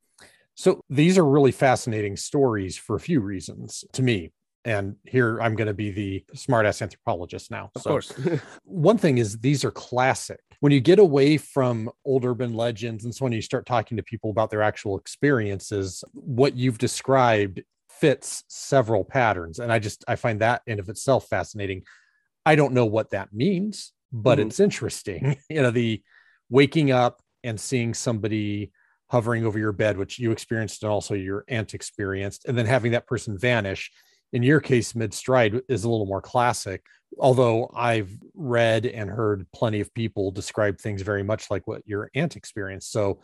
So 0.54 0.80
these 0.90 1.16
are 1.18 1.25
really 1.25 1.52
fascinating 1.52 2.16
stories 2.16 2.76
for 2.76 2.97
a 2.97 3.00
few 3.00 3.21
reasons 3.21 3.85
to 3.92 4.02
me. 4.02 4.33
And 4.65 4.97
here 5.05 5.41
I'm 5.41 5.55
going 5.55 5.69
to 5.69 5.75
be 5.75 5.91
the 5.91 6.25
smartass 6.35 6.83
anthropologist 6.83 7.50
now. 7.50 7.71
Of 7.75 7.83
so, 7.83 7.91
course. 7.91 8.12
one 8.65 8.99
thing 8.99 9.19
is 9.19 9.38
these 9.38 9.65
are 9.65 9.71
classic 9.71 10.41
when 10.61 10.73
you 10.73 10.81
get 10.81 10.99
away 10.99 11.37
from 11.37 11.91
old 12.05 12.25
urban 12.25 12.53
legends 12.53 13.05
and 13.05 13.15
so 13.15 13.25
when 13.25 13.33
you 13.33 13.43
start 13.43 13.67
talking 13.67 13.97
to 13.97 14.03
people 14.03 14.31
about 14.31 14.50
their 14.50 14.62
actual 14.62 14.99
experiences, 14.99 16.03
what 16.12 16.57
you've 16.57 16.79
described 16.79 17.62
fits 17.88 18.45
several 18.49 19.05
patterns. 19.05 19.59
And 19.59 19.73
I 19.73 19.79
just 19.79 20.05
I 20.09 20.17
find 20.17 20.41
that 20.41 20.62
in 20.67 20.81
of 20.81 20.88
itself 20.88 21.29
fascinating. 21.29 21.83
I 22.45 22.57
don't 22.57 22.73
know 22.73 22.87
what 22.87 23.11
that 23.11 23.33
means, 23.33 23.93
but 24.12 24.38
mm-hmm. 24.38 24.49
it's 24.49 24.61
interesting. 24.61 25.37
you 25.49 25.62
know, 25.62 25.71
the 25.71 26.03
waking 26.50 26.91
up 26.91 27.21
and 27.45 27.61
seeing 27.61 27.95
somebody 27.95 28.73
hovering 29.11 29.47
over 29.47 29.59
your 29.59 29.73
bed, 29.73 29.97
which 29.97 30.19
you 30.19 30.33
experienced 30.33 30.83
and 30.83 30.91
also 30.91 31.15
your 31.15 31.45
aunt 31.49 31.73
experienced, 31.73 32.45
and 32.47 32.59
then 32.59 32.67
having 32.67 32.93
that 32.93 33.07
person 33.07 33.38
vanish. 33.38 33.91
In 34.33 34.43
your 34.43 34.61
case, 34.61 34.95
mid 34.95 35.15
stride 35.15 35.61
is 35.69 35.85
a 35.85 35.89
little 35.89 36.07
more 36.07 36.23
classic 36.23 36.85
although 37.19 37.71
I've 37.75 38.11
read 38.35 38.87
and 38.87 39.09
heard 39.09 39.47
plenty 39.53 39.81
of 39.81 39.93
people 39.95 40.31
describe 40.31 40.79
things 40.79 41.03
very 41.03 41.23
much 41.23 41.51
like 41.51 41.67
what 41.67 41.83
your 41.87 42.11
aunt 42.15 42.37
experienced. 42.37 42.93
So 42.93 43.21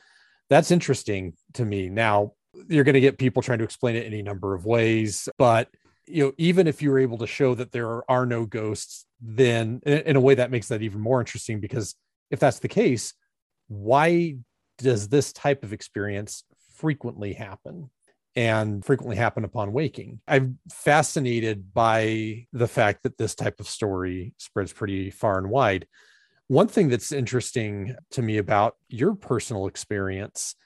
that's 0.48 0.70
interesting 0.70 1.34
to 1.54 1.64
me. 1.64 1.88
Now, 1.88 2.32
you're 2.68 2.84
going 2.84 2.94
to 2.94 3.00
get 3.00 3.18
people 3.18 3.42
trying 3.42 3.58
to 3.58 3.64
explain 3.64 3.96
it 3.96 4.06
any 4.06 4.22
number 4.22 4.54
of 4.54 4.64
ways, 4.64 5.28
but 5.38 5.68
you 6.06 6.24
know, 6.24 6.32
even 6.36 6.66
if 6.66 6.82
you're 6.82 6.98
able 6.98 7.18
to 7.18 7.26
show 7.26 7.54
that 7.54 7.72
there 7.72 8.08
are 8.10 8.26
no 8.26 8.44
ghosts, 8.44 9.06
then 9.20 9.80
in 9.86 10.16
a 10.16 10.20
way 10.20 10.34
that 10.34 10.50
makes 10.50 10.68
that 10.68 10.82
even 10.82 11.00
more 11.00 11.18
interesting 11.18 11.60
because 11.60 11.94
if 12.30 12.38
that's 12.38 12.58
the 12.58 12.68
case, 12.68 13.14
why 13.68 14.36
does 14.78 15.08
this 15.08 15.32
type 15.32 15.64
of 15.64 15.72
experience 15.72 16.44
frequently 16.74 17.32
happen? 17.32 17.90
And 18.36 18.84
frequently 18.84 19.16
happen 19.16 19.44
upon 19.44 19.72
waking. 19.72 20.20
I'm 20.26 20.58
fascinated 20.70 21.72
by 21.72 22.46
the 22.52 22.66
fact 22.66 23.04
that 23.04 23.16
this 23.16 23.34
type 23.34 23.60
of 23.60 23.68
story 23.68 24.34
spreads 24.38 24.72
pretty 24.72 25.10
far 25.10 25.38
and 25.38 25.50
wide. 25.50 25.86
One 26.48 26.68
thing 26.68 26.88
that's 26.88 27.12
interesting 27.12 27.94
to 28.10 28.22
me 28.22 28.38
about 28.38 28.76
your 28.88 29.14
personal 29.14 29.66
experience 29.66 30.56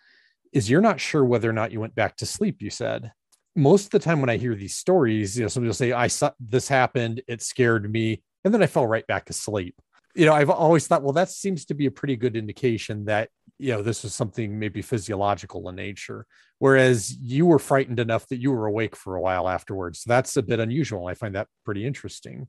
is 0.52 0.70
you're 0.70 0.80
not 0.80 1.00
sure 1.00 1.24
whether 1.24 1.48
or 1.48 1.52
not 1.52 1.72
you 1.72 1.80
went 1.80 1.94
back 1.94 2.16
to 2.16 2.26
sleep, 2.26 2.62
you 2.62 2.70
said. 2.70 3.12
Most 3.54 3.86
of 3.86 3.90
the 3.90 3.98
time 3.98 4.20
when 4.20 4.30
I 4.30 4.38
hear 4.38 4.54
these 4.54 4.76
stories, 4.76 5.36
you 5.36 5.44
know, 5.44 5.48
somebody 5.48 5.68
will 5.68 5.74
say, 5.74 5.92
I 5.92 6.06
saw 6.06 6.30
this 6.40 6.68
happened, 6.68 7.22
it 7.28 7.42
scared 7.42 7.90
me, 7.90 8.22
and 8.44 8.54
then 8.54 8.62
I 8.62 8.66
fell 8.66 8.86
right 8.86 9.06
back 9.06 9.28
asleep. 9.30 9.74
You 10.14 10.26
know, 10.26 10.32
I've 10.32 10.50
always 10.50 10.86
thought, 10.86 11.02
well, 11.02 11.12
that 11.12 11.30
seems 11.30 11.64
to 11.66 11.74
be 11.74 11.86
a 11.86 11.90
pretty 11.90 12.16
good 12.16 12.34
indication 12.34 13.04
that 13.04 13.30
you 13.58 13.72
know 13.72 13.82
this 13.82 14.02
was 14.02 14.14
something 14.14 14.58
maybe 14.58 14.80
physiological 14.80 15.68
in 15.68 15.74
nature 15.74 16.26
whereas 16.58 17.16
you 17.20 17.46
were 17.46 17.58
frightened 17.58 18.00
enough 18.00 18.26
that 18.28 18.40
you 18.40 18.52
were 18.52 18.66
awake 18.66 18.96
for 18.96 19.16
a 19.16 19.20
while 19.20 19.48
afterwards 19.48 20.00
so 20.00 20.08
that's 20.08 20.36
a 20.36 20.42
bit 20.42 20.60
unusual 20.60 21.06
i 21.06 21.14
find 21.14 21.34
that 21.34 21.48
pretty 21.64 21.84
interesting 21.84 22.46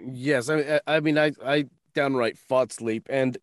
yes 0.00 0.50
i, 0.50 0.80
I 0.86 1.00
mean 1.00 1.18
i 1.18 1.32
i 1.44 1.66
downright 1.94 2.38
fought 2.38 2.72
sleep 2.72 3.06
and 3.10 3.36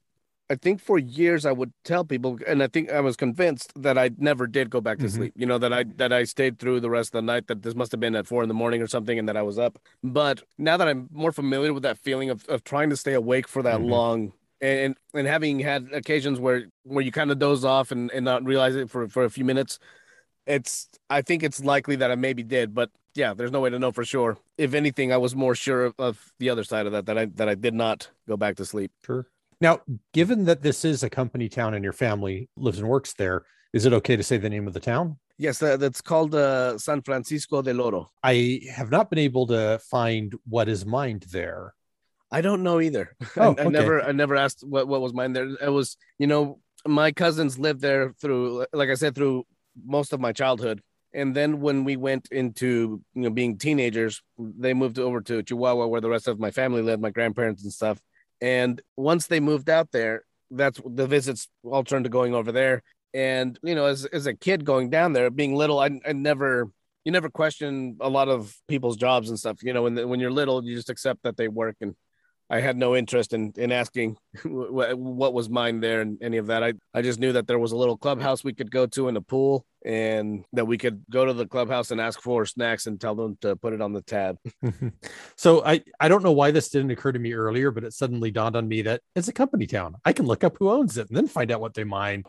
i 0.50 0.56
think 0.56 0.80
for 0.80 0.98
years 0.98 1.46
i 1.46 1.52
would 1.52 1.72
tell 1.84 2.04
people 2.04 2.38
and 2.46 2.62
i 2.62 2.68
think 2.68 2.92
i 2.92 3.00
was 3.00 3.16
convinced 3.16 3.72
that 3.82 3.98
i 3.98 4.10
never 4.18 4.46
did 4.46 4.70
go 4.70 4.82
back 4.82 4.98
to 5.00 5.06
mm-hmm. 5.06 5.16
sleep 5.16 5.34
you 5.36 5.46
know 5.46 5.58
that 5.58 5.74
i 5.74 5.84
that 5.96 6.12
i 6.12 6.24
stayed 6.24 6.60
through 6.60 6.80
the 6.80 6.90
rest 6.90 7.10
of 7.10 7.14
the 7.14 7.22
night 7.22 7.48
that 7.48 7.64
this 7.64 7.76
must 7.76 7.92
have 7.92 8.00
been 8.00 8.16
at 8.16 8.28
four 8.28 8.44
in 8.44 8.50
the 8.50 8.54
morning 8.54 8.82
or 8.82 8.88
something 8.88 9.18
and 9.18 9.28
that 9.28 9.38
i 9.38 9.42
was 9.42 9.58
up 9.58 9.80
but 10.04 10.44
now 10.58 10.78
that 10.78 10.88
i'm 10.88 11.10
more 11.12 11.32
familiar 11.32 11.74
with 11.74 11.84
that 11.84 11.98
feeling 11.98 12.30
of, 12.30 12.46
of 12.50 12.64
trying 12.64 12.90
to 12.90 12.98
stay 12.98 13.14
awake 13.14 13.48
for 13.48 13.64
that 13.64 13.80
mm-hmm. 13.80 13.90
long 13.90 14.34
and 14.64 14.98
and 15.14 15.28
having 15.28 15.60
had 15.60 15.90
occasions 15.92 16.40
where 16.40 16.66
where 16.84 17.04
you 17.04 17.12
kind 17.12 17.32
of 17.32 17.38
doze 17.38 17.66
off 17.66 17.92
and, 17.92 18.10
and 18.12 18.26
not 18.26 18.44
realize 18.44 18.76
it 18.76 18.90
for 18.90 19.08
for 19.08 19.26
a 19.26 19.30
few 19.30 19.46
minutes 19.46 19.78
it's 20.48 20.88
i 21.10 21.22
think 21.22 21.44
it's 21.44 21.64
likely 21.64 21.96
that 21.98 22.12
i 22.12 22.16
maybe 22.16 22.44
did 22.44 22.74
but 22.74 22.90
yeah 23.16 23.34
there's 23.34 23.52
no 23.52 23.60
way 23.60 23.70
to 23.70 23.80
know 23.80 23.92
for 23.92 24.06
sure. 24.06 24.38
If 24.58 24.74
anything 24.74 25.12
i 25.12 25.18
was 25.18 25.36
more 25.36 25.56
sure 25.56 25.86
of, 25.86 25.94
of 26.00 26.34
the 26.40 26.50
other 26.50 26.64
side 26.64 26.86
of 26.86 26.94
that 26.94 27.06
that 27.06 27.18
i 27.18 27.26
that 27.36 27.50
i 27.50 27.56
did 27.56 27.74
not 27.74 28.10
go 28.28 28.38
back 28.38 28.56
to 28.58 28.66
sleep. 28.66 28.92
Sure. 29.06 29.28
Now 29.62 29.82
given 30.14 30.46
that 30.46 30.62
this 30.64 30.86
is 30.86 31.04
a 31.04 31.10
company 31.10 31.50
town 31.50 31.74
and 31.74 31.84
your 31.84 31.94
family 31.94 32.50
lives 32.56 32.80
and 32.80 32.88
works 32.88 33.14
there 33.14 33.44
is 33.74 33.86
it 33.86 33.94
okay 33.94 34.16
to 34.16 34.24
say 34.24 34.38
the 34.38 34.50
name 34.50 34.68
of 34.68 34.74
the 34.74 34.80
town? 34.80 35.18
Yes 35.38 35.62
uh, 35.62 35.78
that's 35.78 36.02
called 36.02 36.36
uh, 36.36 36.78
san 36.78 37.02
francisco 37.02 37.62
del 37.62 37.82
oro. 37.82 38.12
I 38.24 38.62
have 38.72 38.92
not 38.92 39.10
been 39.10 39.20
able 39.20 39.48
to 39.48 39.80
find 39.90 40.34
what 40.48 40.70
is 40.70 40.86
mined 40.86 41.26
there 41.32 41.74
I 42.34 42.42
don't 42.42 42.64
know 42.64 42.82
either. 42.82 43.16
Oh, 43.38 43.42
I, 43.42 43.48
okay. 43.48 43.62
I 43.64 43.68
never 43.70 44.02
I 44.02 44.12
never 44.12 44.36
asked 44.36 44.64
what, 44.68 44.88
what 44.88 45.02
was 45.02 45.14
mine 45.14 45.34
there. 45.34 45.50
It 45.62 45.70
was, 45.70 45.98
you 46.20 46.28
know, 46.28 46.60
my 46.86 47.12
cousins 47.12 47.58
lived 47.58 47.82
there 47.82 48.14
through 48.20 48.66
like 48.74 48.90
I 48.90 48.96
said, 48.96 49.16
through 49.16 49.46
most 49.86 50.14
of 50.14 50.20
my 50.20 50.34
childhood. 50.34 50.82
And 51.14 51.36
then 51.36 51.62
when 51.62 51.84
we 51.84 51.96
went 51.96 52.28
into 52.32 53.02
you 53.14 53.22
know 53.22 53.30
being 53.30 53.58
teenagers, 53.58 54.22
they 54.38 54.74
moved 54.74 55.00
over 55.00 55.22
to 55.22 55.44
Chihuahua 55.44 55.88
where 55.88 56.02
the 56.02 56.10
rest 56.10 56.28
of 56.28 56.40
my 56.40 56.52
family 56.52 56.82
lived, 56.82 57.02
my 57.02 57.12
grandparents 57.12 57.64
and 57.64 57.72
stuff. 57.72 58.00
And 58.42 58.82
once 58.98 59.28
they 59.28 59.40
moved 59.40 59.70
out 59.70 59.92
there, 59.92 60.24
that's 60.52 60.80
the 60.86 61.08
visits 61.08 61.48
all 61.64 61.84
turned 61.84 62.06
to 62.06 62.10
going 62.10 62.34
over 62.34 62.52
there. 62.52 62.84
And 63.14 63.60
you 63.64 63.76
know, 63.76 63.86
as 63.86 64.06
as 64.06 64.26
a 64.26 64.34
kid 64.34 64.66
going 64.66 64.90
down 64.90 65.14
there, 65.14 65.30
being 65.30 65.56
little, 65.56 65.80
I, 65.80 66.00
I 66.06 66.14
never 66.14 66.72
you 67.06 67.12
never 67.12 67.30
question 67.30 67.98
a 68.00 68.10
lot 68.10 68.30
of 68.30 68.56
people's 68.68 68.98
jobs 68.98 69.30
and 69.30 69.38
stuff. 69.38 69.62
You 69.62 69.74
know, 69.74 69.84
when 69.84 70.10
when 70.10 70.20
you're 70.20 70.32
little, 70.32 70.64
you 70.64 70.76
just 70.76 70.90
accept 70.90 71.24
that 71.24 71.38
they 71.38 71.48
work 71.48 71.78
and 71.82 71.96
I 72.54 72.62
had 72.62 72.78
no 72.78 72.96
interest 72.96 73.34
in 73.34 73.52
in 73.58 73.72
asking 73.72 74.16
what 74.46 75.34
was 75.34 75.50
mine 75.50 75.80
there 75.80 76.02
and 76.02 76.22
any 76.22 76.38
of 76.38 76.48
that. 76.48 76.64
I 76.64 76.74
I 76.94 77.02
just 77.02 77.20
knew 77.20 77.34
that 77.34 77.48
there 77.48 77.58
was 77.58 77.72
a 77.72 77.76
little 77.76 77.98
clubhouse 77.98 78.44
we 78.44 78.54
could 78.54 78.70
go 78.70 78.86
to 78.86 79.08
in 79.08 79.16
the 79.16 79.22
pool, 79.22 79.66
and 79.84 80.46
that 80.54 80.66
we 80.66 80.78
could 80.78 81.04
go 81.10 81.26
to 81.26 81.34
the 81.34 81.48
clubhouse 81.48 81.90
and 81.90 82.00
ask 82.00 82.22
for 82.22 82.46
snacks 82.46 82.86
and 82.86 83.02
tell 83.02 83.16
them 83.16 83.40
to 83.42 83.56
put 83.56 83.74
it 83.74 83.82
on 83.82 83.92
the 83.92 84.04
tab. 84.04 84.38
so 85.36 85.66
I 85.66 85.84
I 86.00 86.08
don't 86.10 86.24
know 86.24 86.32
why 86.32 86.52
this 86.52 86.70
didn't 86.70 86.92
occur 86.92 87.12
to 87.12 87.18
me 87.18 87.34
earlier, 87.34 87.72
but 87.72 87.84
it 87.84 87.94
suddenly 87.94 88.30
dawned 88.30 88.56
on 88.56 88.68
me 88.68 88.84
that 88.84 89.02
it's 89.16 89.30
a 89.30 89.34
company 89.34 89.66
town. 89.66 89.96
I 90.06 90.14
can 90.14 90.28
look 90.28 90.44
up 90.44 90.58
who 90.60 90.70
owns 90.70 90.96
it 91.00 91.08
and 91.08 91.18
then 91.18 91.28
find 91.28 91.52
out 91.52 91.60
what 91.60 91.74
they 91.74 91.84
mine. 91.84 92.24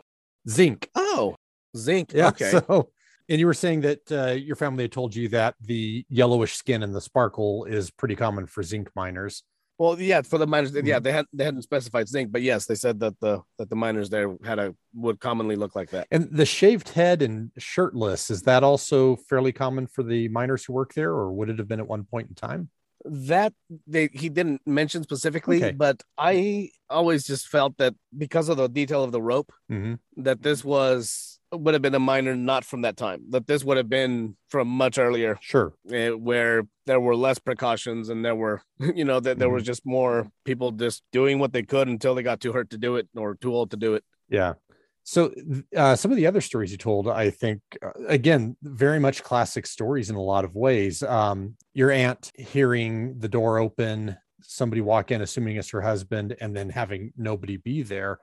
Zinc. 0.49 0.89
Oh, 0.95 1.35
zinc. 1.77 2.13
Yeah. 2.13 2.29
Okay. 2.29 2.49
So 2.49 2.89
and 3.29 3.39
you 3.39 3.45
were 3.45 3.53
saying 3.53 3.81
that 3.81 4.11
uh, 4.11 4.31
your 4.31 4.55
family 4.55 4.83
had 4.83 4.91
told 4.91 5.15
you 5.15 5.29
that 5.29 5.55
the 5.61 6.05
yellowish 6.09 6.55
skin 6.55 6.83
and 6.83 6.93
the 6.93 7.01
sparkle 7.01 7.65
is 7.65 7.89
pretty 7.89 8.15
common 8.15 8.45
for 8.45 8.61
zinc 8.61 8.89
miners. 8.95 9.43
Well, 9.77 9.99
yeah, 9.99 10.21
for 10.21 10.37
the 10.37 10.47
miners, 10.47 10.71
yeah, 10.73 10.99
Mhm. 10.99 11.03
they 11.03 11.11
had 11.11 11.25
they 11.33 11.43
hadn't 11.43 11.61
specified 11.63 12.07
zinc, 12.07 12.31
but 12.31 12.41
yes, 12.41 12.65
they 12.65 12.75
said 12.75 12.99
that 13.01 13.19
the 13.19 13.41
that 13.57 13.69
the 13.69 13.75
miners 13.75 14.09
there 14.09 14.37
had 14.43 14.57
a 14.57 14.73
would 14.93 15.19
commonly 15.19 15.55
look 15.57 15.75
like 15.75 15.89
that. 15.89 16.07
And 16.11 16.29
the 16.31 16.45
shaved 16.45 16.89
head 16.89 17.21
and 17.21 17.51
shirtless, 17.57 18.29
is 18.29 18.43
that 18.43 18.63
also 18.63 19.17
fairly 19.29 19.51
common 19.51 19.87
for 19.87 20.03
the 20.03 20.29
miners 20.29 20.63
who 20.63 20.71
work 20.73 20.93
there, 20.93 21.11
or 21.11 21.33
would 21.33 21.49
it 21.49 21.59
have 21.59 21.67
been 21.67 21.81
at 21.81 21.87
one 21.87 22.05
point 22.05 22.29
in 22.29 22.35
time? 22.35 22.69
That 23.03 23.53
they 23.85 24.07
he 24.13 24.29
didn't 24.29 24.61
mention 24.65 25.03
specifically, 25.03 25.57
Okay. 25.57 25.71
but 25.73 26.01
I 26.17 26.69
always 26.89 27.25
just 27.25 27.47
felt 27.49 27.77
that 27.77 27.93
because 28.17 28.47
of 28.49 28.55
the 28.57 28.67
detail 28.69 29.03
of 29.03 29.11
the 29.11 29.21
rope, 29.21 29.51
Mm-hmm. 29.69 30.23
that 30.23 30.41
this 30.41 30.63
was 30.63 31.34
would 31.59 31.73
have 31.73 31.81
been 31.81 31.95
a 31.95 31.99
miner 31.99 32.35
not 32.35 32.63
from 32.65 32.81
that 32.81 32.97
time. 32.97 33.23
That 33.29 33.47
this 33.47 33.63
would 33.63 33.77
have 33.77 33.89
been 33.89 34.35
from 34.49 34.67
much 34.67 34.97
earlier, 34.97 35.37
Sure. 35.41 35.73
eh, 35.91 36.09
where 36.09 36.63
there 36.85 36.99
were 36.99 37.15
less 37.15 37.39
precautions 37.39 38.09
and 38.09 38.23
there 38.23 38.35
were, 38.35 38.61
you 38.95 39.05
know, 39.05 39.19
that 39.19 39.39
there 39.39 39.49
was 39.49 39.63
just 39.63 39.85
more 39.85 40.27
people 40.43 40.71
just 40.71 41.03
doing 41.11 41.39
what 41.39 41.53
they 41.53 41.63
could 41.63 41.87
until 41.87 42.15
they 42.15 42.23
got 42.23 42.39
too 42.39 42.51
hurt 42.51 42.69
to 42.71 42.77
do 42.77 42.95
it 42.95 43.07
or 43.15 43.35
too 43.35 43.53
old 43.53 43.71
to 43.71 43.77
do 43.77 43.95
it. 43.95 44.03
Yeah. 44.29 44.53
So 45.07 45.31
uh, 45.77 45.95
some 45.95 46.09
of 46.11 46.17
the 46.17 46.25
other 46.25 46.41
stories 46.41 46.71
you 46.71 46.77
told, 46.79 47.07
I 47.07 47.29
think, 47.29 47.61
uh, 47.83 47.91
again, 48.07 48.57
very 48.63 48.99
much 48.99 49.21
classic 49.23 49.67
stories 49.67 50.09
in 50.09 50.15
a 50.15 50.21
lot 50.21 50.45
of 50.45 50.55
ways. 50.55 51.03
Um, 51.03 51.57
your 51.75 51.91
aunt 51.91 52.31
hearing 52.35 53.19
the 53.19 53.27
door 53.29 53.59
open, 53.59 54.17
somebody 54.41 54.81
walk 54.81 55.11
in, 55.11 55.21
assuming 55.21 55.57
it's 55.57 55.69
her 55.69 55.81
husband, 55.81 56.35
and 56.41 56.55
then 56.55 56.69
having 56.69 57.13
nobody 57.17 57.57
be 57.57 57.83
there. 57.83 58.17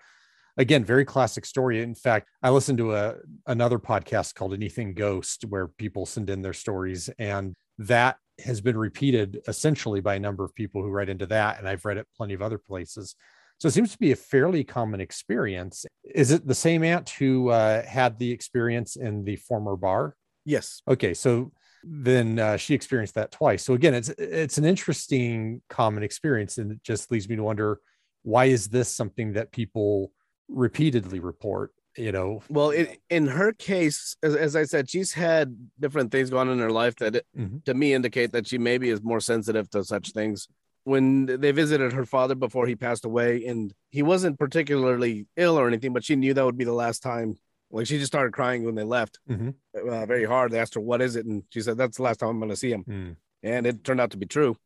Again, 0.57 0.85
very 0.85 1.05
classic 1.05 1.47
story. 1.47 1.83
In 1.83 1.95
fact, 1.95 2.29
I 2.43 2.51
listened 2.51 2.79
to 2.79 2.95
a 2.95 3.15
another 3.47 3.79
podcast 3.79 4.35
called 4.35 4.53
Anything 4.53 4.95
Ghost, 4.95 5.45
where 5.49 5.69
people 5.69 6.05
send 6.05 6.29
in 6.29 6.43
their 6.43 6.53
stories, 6.53 7.09
and 7.19 7.55
that 7.79 8.17
has 8.45 8.61
been 8.61 8.77
repeated 8.77 9.41
essentially 9.49 10.01
by 10.01 10.17
a 10.17 10.21
number 10.21 10.45
of 10.45 10.55
people 10.55 10.83
who 10.83 10.91
write 10.91 11.09
into 11.09 11.27
that, 11.27 11.59
and 11.59 11.69
I've 11.69 11.85
read 11.85 11.97
it 11.97 12.07
plenty 12.17 12.35
of 12.35 12.43
other 12.43 12.59
places. 12.59 13.15
So 13.59 13.69
it 13.69 13.73
seems 13.73 13.93
to 13.93 13.99
be 13.99 14.13
a 14.13 14.17
fairly 14.17 14.65
common 14.65 15.01
experience. 15.01 15.87
Is 16.05 16.33
it 16.33 16.47
the 16.47 16.55
same 16.55 16.83
aunt 16.83 17.11
who 17.11 17.49
uh, 17.51 17.87
had 17.87 18.19
the 18.19 18.31
experience 18.31 18.97
in 18.97 19.25
the 19.25 19.37
former 19.37 19.77
bar? 19.77 20.17
Yes. 20.45 20.83
Okay, 20.89 21.15
so 21.15 21.53
then 21.85 22.39
uh, 22.39 22.57
she 22.57 22.75
experienced 22.75 23.15
that 23.15 23.31
twice. 23.31 23.65
So 23.65 23.75
again, 23.75 23.95
it's 23.95 24.09
it's 24.11 24.59
an 24.59 24.65
interesting 24.65 25.63
common 25.69 26.03
experience, 26.03 26.59
and 26.59 26.73
it 26.73 26.83
just 26.83 27.11
leads 27.11 27.29
me 27.29 27.37
to 27.37 27.43
wonder 27.43 27.81
why 28.23 28.47
is 28.47 28.69
this 28.69 28.95
something 28.95 29.33
that 29.35 29.53
people 29.53 30.13
repeatedly 30.49 31.21
report? 31.21 31.73
You 31.97 32.11
know, 32.11 32.43
Well, 32.49 32.71
in, 32.71 32.89
in 33.11 33.27
her 33.27 33.53
case, 33.53 34.17
as, 34.23 34.35
as 34.35 34.57
I 34.57 34.65
said, 34.65 34.89
she's 34.89 35.13
had 35.13 35.55
different 35.79 36.11
things 36.11 36.31
going 36.31 36.49
on 36.49 36.55
in 36.55 36.59
her 36.61 36.71
life 36.71 36.97
that 36.97 37.23
Mhm. 37.39 37.63
to 37.65 37.75
me 37.75 37.93
indicate 37.93 38.33
that 38.33 38.47
she 38.47 38.57
maybe 38.57 38.89
is 38.89 39.03
more 39.03 39.21
sensitive 39.21 39.69
to 39.71 39.85
such 39.85 40.13
things. 40.13 40.49
When 40.85 41.27
they 41.27 41.53
visited 41.53 41.93
her 41.93 42.07
father 42.07 42.35
before 42.35 42.67
he 42.67 42.77
passed 42.77 43.05
away, 43.05 43.45
and 43.45 43.75
he 43.91 44.03
wasn't 44.03 44.39
particularly 44.39 45.27
ill 45.37 45.59
or 45.59 45.69
anything, 45.69 45.93
but 45.93 46.03
she 46.03 46.17
knew 46.17 46.33
that 46.33 46.45
would 46.45 46.57
be 46.57 46.65
the 46.65 46.73
last 46.73 47.03
time. 47.03 47.37
Like 47.71 47.87
she 47.87 47.99
just 47.99 48.11
started 48.11 48.33
crying 48.33 48.65
when 48.65 48.75
they 48.75 48.85
left 48.85 49.19
Mhm. 49.31 49.55
uh, 49.77 50.07
very 50.07 50.25
hard. 50.25 50.51
They 50.51 50.59
asked 50.59 50.75
her, 50.75 50.81
What 50.81 51.03
is 51.03 51.15
it? 51.15 51.27
And 51.27 51.45
she 51.51 51.61
said, 51.61 51.77
That's 51.77 51.99
the 51.99 52.03
last 52.05 52.21
time 52.21 52.31
I'm 52.31 52.39
going 52.39 52.49
to 52.51 52.57
see 52.57 52.71
him. 52.73 52.83
Hmm. 52.85 53.11
And 53.43 53.67
it 53.67 53.85
turned 53.85 54.01
out 54.01 54.11
to 54.13 54.17
be 54.17 54.27
true. 54.27 54.57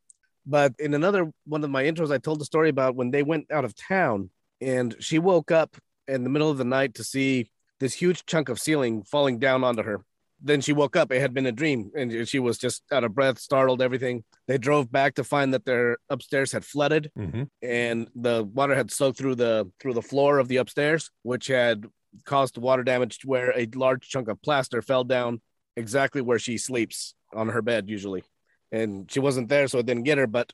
But 0.46 0.74
in 0.78 0.94
another 0.94 1.30
one 1.44 1.64
of 1.64 1.70
my 1.70 1.82
intros, 1.84 2.12
I 2.12 2.18
told 2.18 2.40
the 2.40 2.44
story 2.44 2.68
about 2.68 2.94
when 2.94 3.10
they 3.10 3.24
went 3.24 3.50
out 3.50 3.64
of 3.64 3.74
town 3.74 4.30
and 4.60 4.94
she 5.00 5.18
woke 5.18 5.50
up 5.50 5.76
in 6.08 6.24
the 6.24 6.30
middle 6.30 6.50
of 6.50 6.58
the 6.58 6.64
night 6.64 6.94
to 6.94 7.04
see 7.04 7.50
this 7.80 7.94
huge 7.94 8.24
chunk 8.26 8.48
of 8.48 8.58
ceiling 8.58 9.02
falling 9.02 9.38
down 9.38 9.64
onto 9.64 9.82
her. 9.82 10.04
Then 10.40 10.60
she 10.60 10.72
woke 10.72 10.96
up. 10.96 11.10
It 11.10 11.20
had 11.20 11.32
been 11.32 11.46
a 11.46 11.52
dream, 11.52 11.90
and 11.96 12.28
she 12.28 12.38
was 12.38 12.58
just 12.58 12.82
out 12.92 13.04
of 13.04 13.14
breath, 13.14 13.38
startled, 13.38 13.80
everything. 13.80 14.22
They 14.46 14.58
drove 14.58 14.92
back 14.92 15.14
to 15.14 15.24
find 15.24 15.54
that 15.54 15.64
their 15.64 15.96
upstairs 16.10 16.52
had 16.52 16.64
flooded, 16.64 17.10
Mhm. 17.16 17.48
and 17.62 18.08
the 18.14 18.44
water 18.44 18.74
had 18.74 18.90
soaked 18.90 19.18
through 19.18 19.36
the 19.36 19.70
through 19.80 19.94
the 19.94 20.02
floor 20.02 20.38
of 20.38 20.48
the 20.48 20.58
upstairs, 20.58 21.10
which 21.22 21.46
had 21.46 21.86
caused 22.24 22.58
water 22.58 22.82
damage 22.82 23.18
to 23.20 23.28
where 23.28 23.50
a 23.58 23.66
large 23.74 24.08
chunk 24.08 24.28
of 24.28 24.40
plaster 24.42 24.82
fell 24.82 25.04
down 25.04 25.40
exactly 25.76 26.20
where 26.22 26.38
she 26.38 26.56
sleeps 26.58 27.14
on 27.34 27.48
her 27.48 27.62
bed 27.62 27.88
usually. 27.88 28.22
And 28.72 29.10
she 29.10 29.20
wasn't 29.20 29.48
there, 29.48 29.68
so 29.68 29.78
it 29.78 29.86
didn't 29.86 30.04
get 30.04 30.18
her. 30.18 30.26
But 30.26 30.52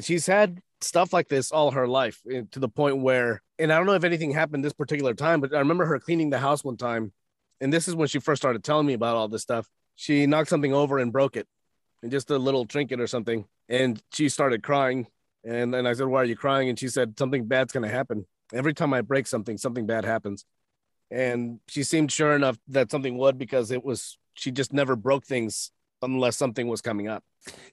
she's 0.00 0.26
had 0.26 0.60
stuff 0.80 1.12
like 1.12 1.28
this 1.28 1.50
all 1.52 1.70
her 1.72 1.88
life 1.88 2.20
eh, 2.30 2.42
to 2.52 2.58
the 2.60 2.68
point 2.68 2.98
where, 2.98 3.42
and 3.58 3.72
I 3.72 3.76
don't 3.76 3.86
know 3.86 3.94
if 3.94 4.04
anything 4.04 4.32
happened 4.32 4.64
this 4.64 4.72
particular 4.72 5.14
time, 5.14 5.40
but 5.40 5.54
I 5.54 5.58
remember 5.58 5.86
her 5.86 5.98
cleaning 5.98 6.30
the 6.30 6.38
house 6.38 6.64
one 6.64 6.76
time, 6.76 7.12
and 7.60 7.72
this 7.72 7.88
is 7.88 7.94
when 7.94 8.08
she 8.08 8.18
first 8.18 8.42
started 8.42 8.62
telling 8.62 8.86
me 8.86 8.94
about 8.94 9.16
all 9.16 9.28
this 9.28 9.42
stuff. 9.42 9.68
She 9.96 10.26
knocked 10.26 10.50
something 10.50 10.74
over 10.74 10.98
and 10.98 11.12
broke 11.12 11.36
it, 11.36 11.46
and 12.02 12.10
just 12.10 12.30
a 12.30 12.38
little 12.38 12.66
trinket 12.66 13.00
or 13.00 13.06
something, 13.06 13.46
and 13.68 14.00
she 14.12 14.28
started 14.28 14.62
crying. 14.62 15.06
And 15.44 15.72
then 15.72 15.86
I 15.86 15.92
said, 15.92 16.06
"Why 16.06 16.22
are 16.22 16.24
you 16.24 16.36
crying?" 16.36 16.68
And 16.68 16.78
she 16.78 16.88
said, 16.88 17.18
"Something 17.18 17.46
bad's 17.46 17.72
gonna 17.72 17.88
happen. 17.88 18.26
Every 18.52 18.74
time 18.74 18.92
I 18.92 19.00
break 19.00 19.26
something, 19.26 19.58
something 19.58 19.86
bad 19.86 20.04
happens." 20.04 20.44
And 21.10 21.60
she 21.68 21.84
seemed 21.84 22.10
sure 22.10 22.34
enough 22.34 22.58
that 22.68 22.90
something 22.90 23.16
would 23.16 23.38
because 23.38 23.70
it 23.70 23.84
was 23.84 24.18
she 24.34 24.50
just 24.50 24.72
never 24.72 24.96
broke 24.96 25.24
things 25.24 25.70
unless 26.02 26.36
something 26.36 26.68
was 26.68 26.80
coming 26.80 27.08
up. 27.08 27.22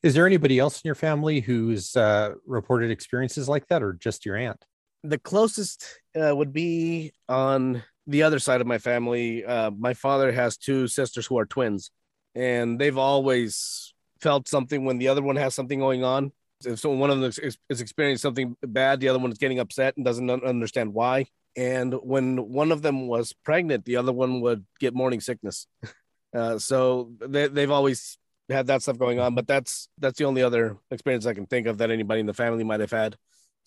Is 0.02 0.14
there 0.14 0.26
anybody 0.26 0.60
else 0.60 0.82
in 0.82 0.88
your 0.88 0.96
family 0.96 1.40
who's 1.42 1.96
uh, 1.96 2.34
reported 2.46 2.92
experiences 2.92 3.50
like 3.50 3.68
that, 3.68 3.82
or 3.82 3.94
just 3.94 4.26
your 4.26 4.36
aunt? 4.36 4.64
the 5.04 5.20
closest 5.20 6.00
uh, 6.20 6.36
would 6.36 6.54
be 6.54 7.12
on 7.28 7.84
the 8.08 8.24
other 8.24 8.40
side 8.40 8.62
of 8.62 8.68
my 8.68 8.78
family. 8.78 9.46
Uh, 9.46 9.72
my 9.72 9.94
father 9.94 10.32
has 10.32 10.58
two 10.58 10.88
sisters 10.88 11.26
who 11.26 11.38
are 11.38 11.46
twins, 11.46 11.92
and 12.36 12.80
they've 12.80 12.98
always 12.98 13.94
felt 14.22 14.48
something 14.48 14.86
when 14.86 14.98
the 14.98 15.10
other 15.10 15.22
one 15.22 15.36
has 15.36 15.54
something 15.54 15.80
going 15.80 16.04
on. 16.04 16.32
If 16.66 16.80
so, 16.80 16.92
one 16.92 17.10
of 17.10 17.20
them 17.20 17.30
is, 17.30 17.58
is 17.70 17.82
experiencing 17.82 18.22
something 18.22 18.56
bad, 18.62 19.02
the 19.02 19.10
other 19.10 19.20
one 19.20 19.32
is 19.32 19.38
getting 19.38 19.60
upset 19.60 19.98
and 19.98 20.06
doesn't 20.06 20.30
understand 20.30 20.94
why. 20.94 21.28
And 21.56 21.94
when 21.94 22.38
one 22.38 22.72
of 22.72 22.82
them 22.82 23.08
was 23.08 23.34
pregnant, 23.44 23.86
the 23.86 23.98
other 23.98 24.14
one 24.14 24.42
would 24.42 24.66
get 24.80 24.96
morning 24.96 25.20
sickness. 25.20 25.68
Uh, 26.34 26.58
so 26.58 27.12
they, 27.20 27.48
they've 27.48 27.72
always 27.72 28.18
had 28.50 28.68
that 28.68 28.82
stuff 28.82 28.98
going 28.98 29.20
on, 29.20 29.36
but 29.36 29.48
that's 29.48 29.88
that's 29.98 30.18
the 30.18 30.26
only 30.26 30.44
other 30.44 30.78
experience 30.92 31.26
I 31.26 31.34
can 31.34 31.46
think 31.46 31.68
of 31.68 31.78
that 31.78 31.92
anybody 31.92 32.20
in 32.20 32.26
the 32.26 32.34
family 32.34 32.64
might 32.64 32.80
have 32.80 32.92
had, 32.92 33.18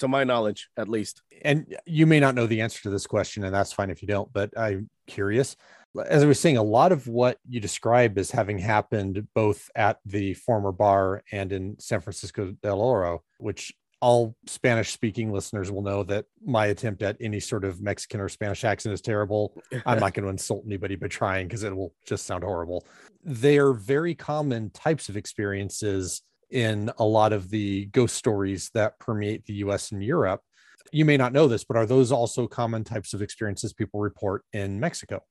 to 0.01 0.09
my 0.09 0.25
knowledge, 0.25 0.69
at 0.77 0.89
least. 0.89 1.23
and 1.43 1.77
you 1.87 2.07
may 2.07 2.21
not 2.21 2.35
know 2.35 2.47
the 2.47 2.61
answer 2.61 2.83
to 2.83 2.91
this 2.91 3.07
question, 3.07 3.45
and 3.45 3.55
that's 3.55 3.73
fine 3.73 3.91
if 3.91 4.03
you 4.03 4.09
don't, 4.09 4.33
but 4.33 4.57
I'm 4.59 4.91
curious. 5.07 5.57
As 6.07 6.23
I 6.23 6.27
was 6.27 6.39
saying, 6.39 6.59
a 6.59 6.63
lot 6.63 6.93
of 6.93 7.07
what 7.07 7.39
you 7.49 7.59
describe 7.59 8.19
as 8.19 8.31
having 8.31 8.59
happened 8.59 9.27
both 9.35 9.71
at 9.75 9.99
the 10.05 10.35
former 10.35 10.71
bar 10.73 11.23
and 11.33 11.53
in 11.53 11.79
San 11.79 12.01
Francisco 12.01 12.55
del 12.63 12.83
Oro, 12.83 13.23
which 13.39 13.73
all 14.01 14.37
Spanish 14.47 14.91
speaking 14.93 15.33
listeners 15.33 15.71
will 15.71 15.83
know 15.83 16.03
that 16.05 16.27
my 16.45 16.67
attempt 16.67 17.03
at 17.03 17.17
any 17.21 17.41
sort 17.41 17.65
of 17.65 17.81
Mexican 17.81 18.21
or 18.21 18.29
Spanish 18.29 18.65
accent 18.65 18.93
is 18.93 19.01
terrible. 19.01 19.55
I'm 19.87 19.99
not 19.99 20.15
going 20.15 20.25
to 20.25 20.31
insult 20.31 20.65
anybody 20.67 20.97
by 20.97 21.09
trying 21.09 21.49
because 21.49 21.63
it 21.63 21.75
will 21.75 21.95
just 22.07 22.27
sound 22.27 22.45
horrible. 22.45 22.87
They 23.25 23.59
are 23.59 23.73
very 23.73 24.15
common 24.15 24.71
types 24.71 25.09
of 25.09 25.17
experiences 25.17 26.23
in 26.51 26.91
a 26.99 27.05
lot 27.05 27.33
of 27.33 27.51
the 27.51 27.87
ghost 27.87 28.17
stories 28.17 28.71
that 28.75 28.99
permeate 28.99 29.45
the 29.47 29.55
US 29.55 29.93
and 29.93 30.03
Europe. 30.03 30.43
You 30.93 31.05
may 31.05 31.17
not 31.17 31.33
know 31.33 31.49
this, 31.49 31.65
but 31.65 31.77
are 31.77 31.87
those 31.87 32.13
also 32.13 32.47
common 32.47 32.85
types 32.85 33.15
of 33.15 33.23
experiences 33.23 33.73
people 33.73 34.01
report 34.01 34.43
in 34.53 34.79
Mexico? 34.79 35.23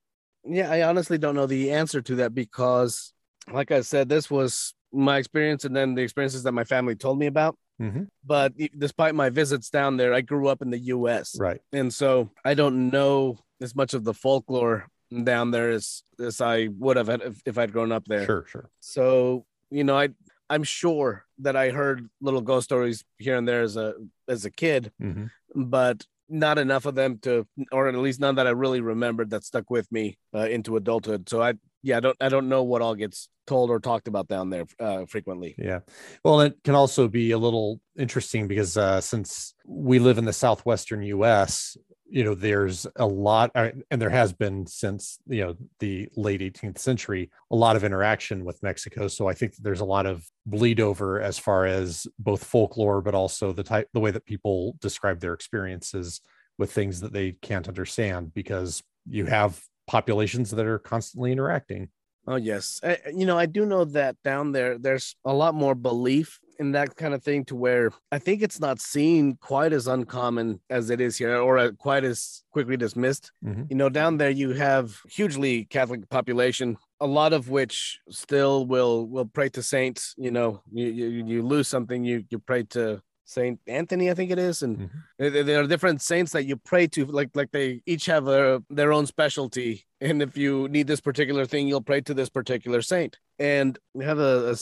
Yeah, 0.44 0.70
I 0.70 0.84
honestly 0.84 1.18
don't 1.18 1.36
know 1.36 1.48
the 1.48 1.72
answer 1.72 2.02
to 2.02 2.16
that 2.16 2.36
because, 2.36 3.14
like 3.52 3.72
I 3.72 3.82
said, 3.82 4.10
this 4.10 4.30
was 4.30 4.74
my 4.92 5.18
experience 5.18 5.66
and 5.66 5.76
then 5.76 5.96
the 5.96 6.02
experiences 6.02 6.44
that 6.44 6.52
my 6.52 6.64
family 6.64 6.96
told 6.96 7.18
me 7.18 7.28
about. 7.28 7.58
Mhm. 7.82 8.08
But 8.24 8.54
despite 8.78 9.16
my 9.16 9.30
visits 9.30 9.70
down 9.70 9.98
there, 9.98 10.14
I 10.14 10.22
grew 10.22 10.48
up 10.48 10.62
in 10.62 10.70
the 10.70 10.80
US. 10.80 11.38
Right. 11.38 11.62
And 11.74 11.94
so 11.94 12.32
I 12.44 12.54
don't 12.54 12.90
know 12.90 13.40
as 13.62 13.76
much 13.76 13.94
of 13.94 14.04
the 14.04 14.14
folklore 14.14 14.88
down 15.24 15.52
there 15.52 15.70
as 15.70 16.04
as 16.20 16.42
I 16.42 16.68
would 16.78 16.98
have 16.98 17.10
if, 17.10 17.42
if 17.46 17.58
I'd 17.58 17.72
grown 17.72 17.92
up 17.92 18.06
there. 18.06 18.26
Sure, 18.26 18.46
sure. 18.48 18.70
So 18.80 19.46
you 19.70 19.84
know, 19.84 19.98
I 19.98 20.10
I'm 20.50 20.64
sure 20.64 21.26
that 21.40 21.56
I 21.56 21.70
heard 21.70 22.08
little 22.22 22.42
ghost 22.42 22.66
stories 22.66 23.04
here 23.18 23.36
and 23.36 23.48
there 23.48 23.62
as 23.62 23.78
a 23.78 23.94
as 24.28 24.46
a 24.46 24.52
kid, 24.52 24.92
hmm 25.00 25.26
but 25.58 26.06
not 26.28 26.58
enough 26.58 26.86
of 26.86 26.96
them 26.96 27.18
to, 27.20 27.48
or 27.72 27.88
at 27.88 27.96
least 27.96 28.20
none 28.20 28.36
that 28.36 28.48
I 28.48 28.50
really 28.50 28.82
remembered 28.82 29.30
that 29.30 29.44
stuck 29.46 29.70
with 29.70 29.90
me 29.92 30.18
uh, 30.34 30.40
into 30.50 30.76
adulthood. 30.76 31.30
So 31.30 31.42
I, 31.42 31.54
yeah, 31.86 31.98
I 31.98 32.00
don't, 32.00 32.18
I 32.20 32.30
don't 32.30 32.50
know 32.50 32.64
what 32.64 32.82
all 32.82 32.96
gets 32.96 33.30
told 33.46 33.70
or 33.70 33.80
talked 33.80 34.08
about 34.08 34.28
down 34.28 34.50
there 34.50 34.66
uh, 34.80 35.06
frequently. 35.06 35.54
Yeah. 35.56 35.82
Well, 36.24 36.42
it 36.42 36.58
can 36.64 36.74
also 36.74 37.08
be 37.08 37.30
a 37.30 37.38
little 37.38 37.80
interesting 37.96 38.48
because 38.48 38.76
uh, 38.76 39.02
since 39.02 39.54
we 39.68 40.00
live 40.00 40.18
in 40.18 40.26
the 40.26 40.34
southwestern 40.34 41.04
U.S., 41.04 41.78
you 42.10 42.24
know, 42.24 42.34
there's 42.34 42.88
a 42.96 43.06
lot, 43.06 43.52
and 43.54 43.84
there 44.02 44.10
has 44.10 44.34
been 44.34 44.66
since 44.66 45.20
you 45.28 45.46
know 45.46 45.56
the 45.80 46.10
late 46.16 46.42
18th 46.42 46.80
century, 46.80 47.30
a 47.52 47.56
lot 47.56 47.76
of 47.76 47.84
interaction 47.84 48.46
with 48.46 48.64
Mexico. 48.64 49.08
So 49.08 49.28
I 49.28 49.34
think 49.34 49.56
there's 49.58 49.82
a 49.82 49.86
lot 49.86 50.08
of 50.08 50.26
bleed 50.48 50.80
over 50.80 51.22
as 51.22 51.38
far 51.38 51.68
as 51.68 52.08
both 52.18 52.44
folklore, 52.44 53.02
but 53.02 53.14
also 53.14 53.54
the 53.54 53.64
type, 53.64 53.90
the 53.94 54.00
way 54.00 54.10
that 54.10 54.26
people 54.26 54.76
describe 54.82 55.20
their 55.20 55.34
experiences 55.34 56.22
with 56.58 56.72
things 56.72 57.02
that 57.02 57.14
they 57.14 57.34
can't 57.44 57.68
understand 57.68 58.34
because 58.34 58.82
you 59.08 59.26
have 59.26 59.62
populations 59.88 60.52
that 60.52 60.66
are 60.66 60.80
constantly 60.80 61.32
interacting. 61.32 61.90
Oh 62.28 62.38
yes, 62.38 62.80
I, 62.84 62.98
you 63.14 63.26
know 63.26 63.38
I 63.38 63.46
do 63.46 63.66
know 63.66 63.86
that 63.86 64.16
down 64.24 64.52
there 64.52 64.78
there's 64.80 65.16
a 65.26 65.34
lot 65.34 65.54
more 65.54 65.76
belief 65.76 66.40
in 66.58 66.72
that 66.72 66.96
kind 66.96 67.14
of 67.14 67.22
thing 67.22 67.44
to 67.46 67.56
where 67.56 67.92
I 68.12 68.18
think 68.18 68.42
it's 68.42 68.60
not 68.60 68.80
seen 68.80 69.38
quite 69.42 69.74
as 69.74 69.88
uncommon 69.88 70.62
as 70.70 70.90
it 70.90 71.02
is 71.02 71.18
here, 71.18 71.38
or 71.38 71.58
uh, 71.58 71.72
quite 71.78 72.04
as 72.04 72.44
quickly 72.52 72.78
dismissed. 72.78 73.32
Mhm. 73.44 73.70
You 73.70 73.76
know, 73.76 73.90
down 73.90 74.18
there 74.18 74.30
you 74.32 74.54
have 74.54 75.00
hugely 75.08 75.66
Catholic 75.66 76.10
population, 76.10 76.78
a 77.00 77.06
lot 77.06 77.34
of 77.34 77.50
which 77.50 78.00
still 78.10 78.66
will 78.66 79.06
will 79.06 79.26
pray 79.26 79.50
to 79.50 79.62
saints. 79.62 80.16
You 80.18 80.32
know, 80.32 80.62
you 80.72 80.88
you, 80.88 81.08
you 81.26 81.42
lose 81.44 81.68
something, 81.68 82.04
you 82.04 82.24
you 82.32 82.40
pray 82.40 82.64
to 82.76 83.02
Saint 83.26 83.60
Anthony, 83.68 84.10
I 84.10 84.14
think 84.14 84.30
it 84.32 84.38
is, 84.40 84.62
and 84.62 84.90
Mhm. 85.20 85.46
there, 85.46 85.64
are 85.64 85.68
different 85.68 86.02
saints 86.02 86.32
that 86.34 86.46
you 86.46 86.56
pray 86.56 86.88
to, 86.88 87.06
like 87.06 87.32
like 87.36 87.52
they 87.52 87.82
each 87.86 88.06
have 88.06 88.28
a, 88.28 88.64
their 88.70 88.94
own 88.94 89.06
specialty. 89.08 89.86
And 90.00 90.22
if 90.22 90.38
you 90.38 90.68
need 90.70 90.86
this 90.88 91.02
particular 91.02 91.46
thing, 91.46 91.68
you'll 91.68 91.82
pray 91.82 92.02
to 92.02 92.14
this 92.14 92.30
particular 92.30 92.82
saint. 92.84 93.18
And 93.40 93.78
we 93.94 94.06
have 94.06 94.20
a 94.20 94.56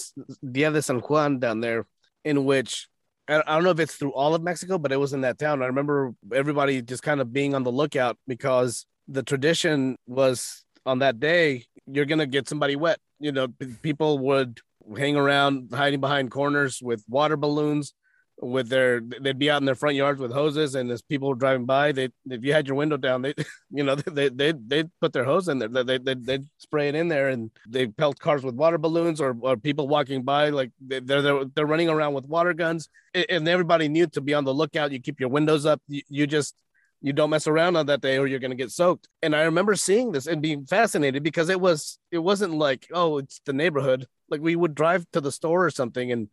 Dia 0.50 0.72
de 0.72 0.82
San 0.82 1.00
Juan 1.00 1.40
down 1.40 1.60
there, 1.60 1.86
in 2.24 2.46
which 2.46 2.88
I 3.28 3.42
don't 3.42 3.64
know 3.64 3.70
if 3.72 3.80
it's 3.80 3.96
through 3.96 4.14
all 4.14 4.36
of 4.36 4.42
Mexico, 4.44 4.78
but 4.78 4.92
it 4.92 4.98
was 4.98 5.14
in 5.14 5.22
that 5.22 5.38
town. 5.40 5.62
I 5.62 5.68
remember 5.68 6.14
everybody 6.34 6.82
just 6.82 7.04
kind 7.04 7.22
of 7.22 7.32
being 7.32 7.54
on 7.56 7.64
the 7.64 7.72
lookout 7.72 8.18
because 8.28 8.86
the 9.08 9.24
tradition 9.24 9.98
was 10.08 10.64
on 10.86 11.00
that 11.00 11.20
day, 11.20 11.66
you're 11.86 12.06
gonna 12.06 12.26
get 12.28 12.48
somebody 12.48 12.76
wet. 12.76 13.00
You 13.20 13.32
know, 13.32 13.48
people 13.82 14.20
would 14.20 14.60
hang 14.98 15.16
around 15.16 15.70
hiding 15.74 16.02
behind 16.02 16.32
corners 16.32 16.82
with 16.82 17.04
water 17.08 17.38
balloons 17.38 17.94
with 18.42 18.68
their 18.68 19.00
they'd 19.22 19.38
be 19.40 19.50
out 19.50 19.62
in 19.62 19.66
their 19.66 19.76
front 19.76 19.96
yards 19.96 20.20
with 20.20 20.34
hoses 20.34 20.76
and 20.76 20.90
as 20.92 21.02
people 21.02 21.30
were 21.30 21.36
driving 21.36 21.66
by 21.66 21.92
they 21.92 22.10
if 22.26 22.44
you 22.44 22.52
had 22.52 22.68
your 22.68 22.76
window 22.76 22.98
down 22.98 23.22
they 23.22 23.34
you 23.72 23.84
know 23.84 23.96
they 23.96 24.30
they 24.30 24.54
they'd 24.68 24.90
put 25.02 25.14
their 25.14 25.24
hose 25.24 25.48
in 25.48 25.60
there. 25.60 25.68
They 25.70 25.98
they 25.98 26.14
they'd 26.14 26.46
spray 26.58 26.90
it 26.90 26.96
in 26.96 27.08
there 27.08 27.30
and 27.30 27.52
they 27.68 27.88
pelt 27.88 28.20
cars 28.20 28.44
with 28.44 28.56
water 28.56 28.78
balloons 28.78 29.20
or, 29.20 29.36
or 29.42 29.58
people 29.58 29.88
walking 29.88 30.24
by 30.24 30.50
like 30.50 30.72
they- 30.86 31.00
they're, 31.00 31.22
they're 31.22 31.46
they're 31.56 31.66
running 31.66 31.90
around 31.90 32.14
with 32.14 32.26
water 32.26 32.54
guns. 32.54 32.90
And 33.14 33.48
everybody 33.48 33.88
knew 33.90 34.08
to 34.08 34.22
be 34.22 34.34
on 34.34 34.44
the 34.44 34.54
lookout. 34.54 34.92
You 34.92 35.00
keep 35.00 35.20
your 35.20 35.30
windows 35.30 35.66
up. 35.66 35.82
You, 35.88 36.02
you 36.10 36.28
just 36.28 36.56
you 37.02 37.14
don't 37.14 37.30
mess 37.30 37.48
around 37.48 37.76
on 37.76 37.86
that 37.88 38.02
day 38.02 38.18
or 38.18 38.28
you're 38.28 38.40
going 38.40 38.52
to 38.52 38.58
get 38.58 38.72
soaked. 38.72 39.10
And 39.22 39.36
i 39.36 39.44
remember 39.44 39.76
seeing 39.76 40.12
this 40.12 40.26
and 40.26 40.42
being 40.42 40.66
fascinated 40.66 41.22
because 41.22 41.50
it 41.50 41.60
was 41.60 42.00
it 42.12 42.20
wasn't 42.20 42.54
like 42.54 42.88
oh 42.94 43.18
it's 43.18 43.42
the 43.46 43.54
neighborhood. 43.54 44.08
Like 44.30 44.42
we 44.42 44.56
would 44.56 44.76
drive 44.76 45.06
to 45.14 45.22
the 45.22 45.32
store 45.32 45.66
or 45.66 45.70
something 45.70 46.12
and 46.12 46.30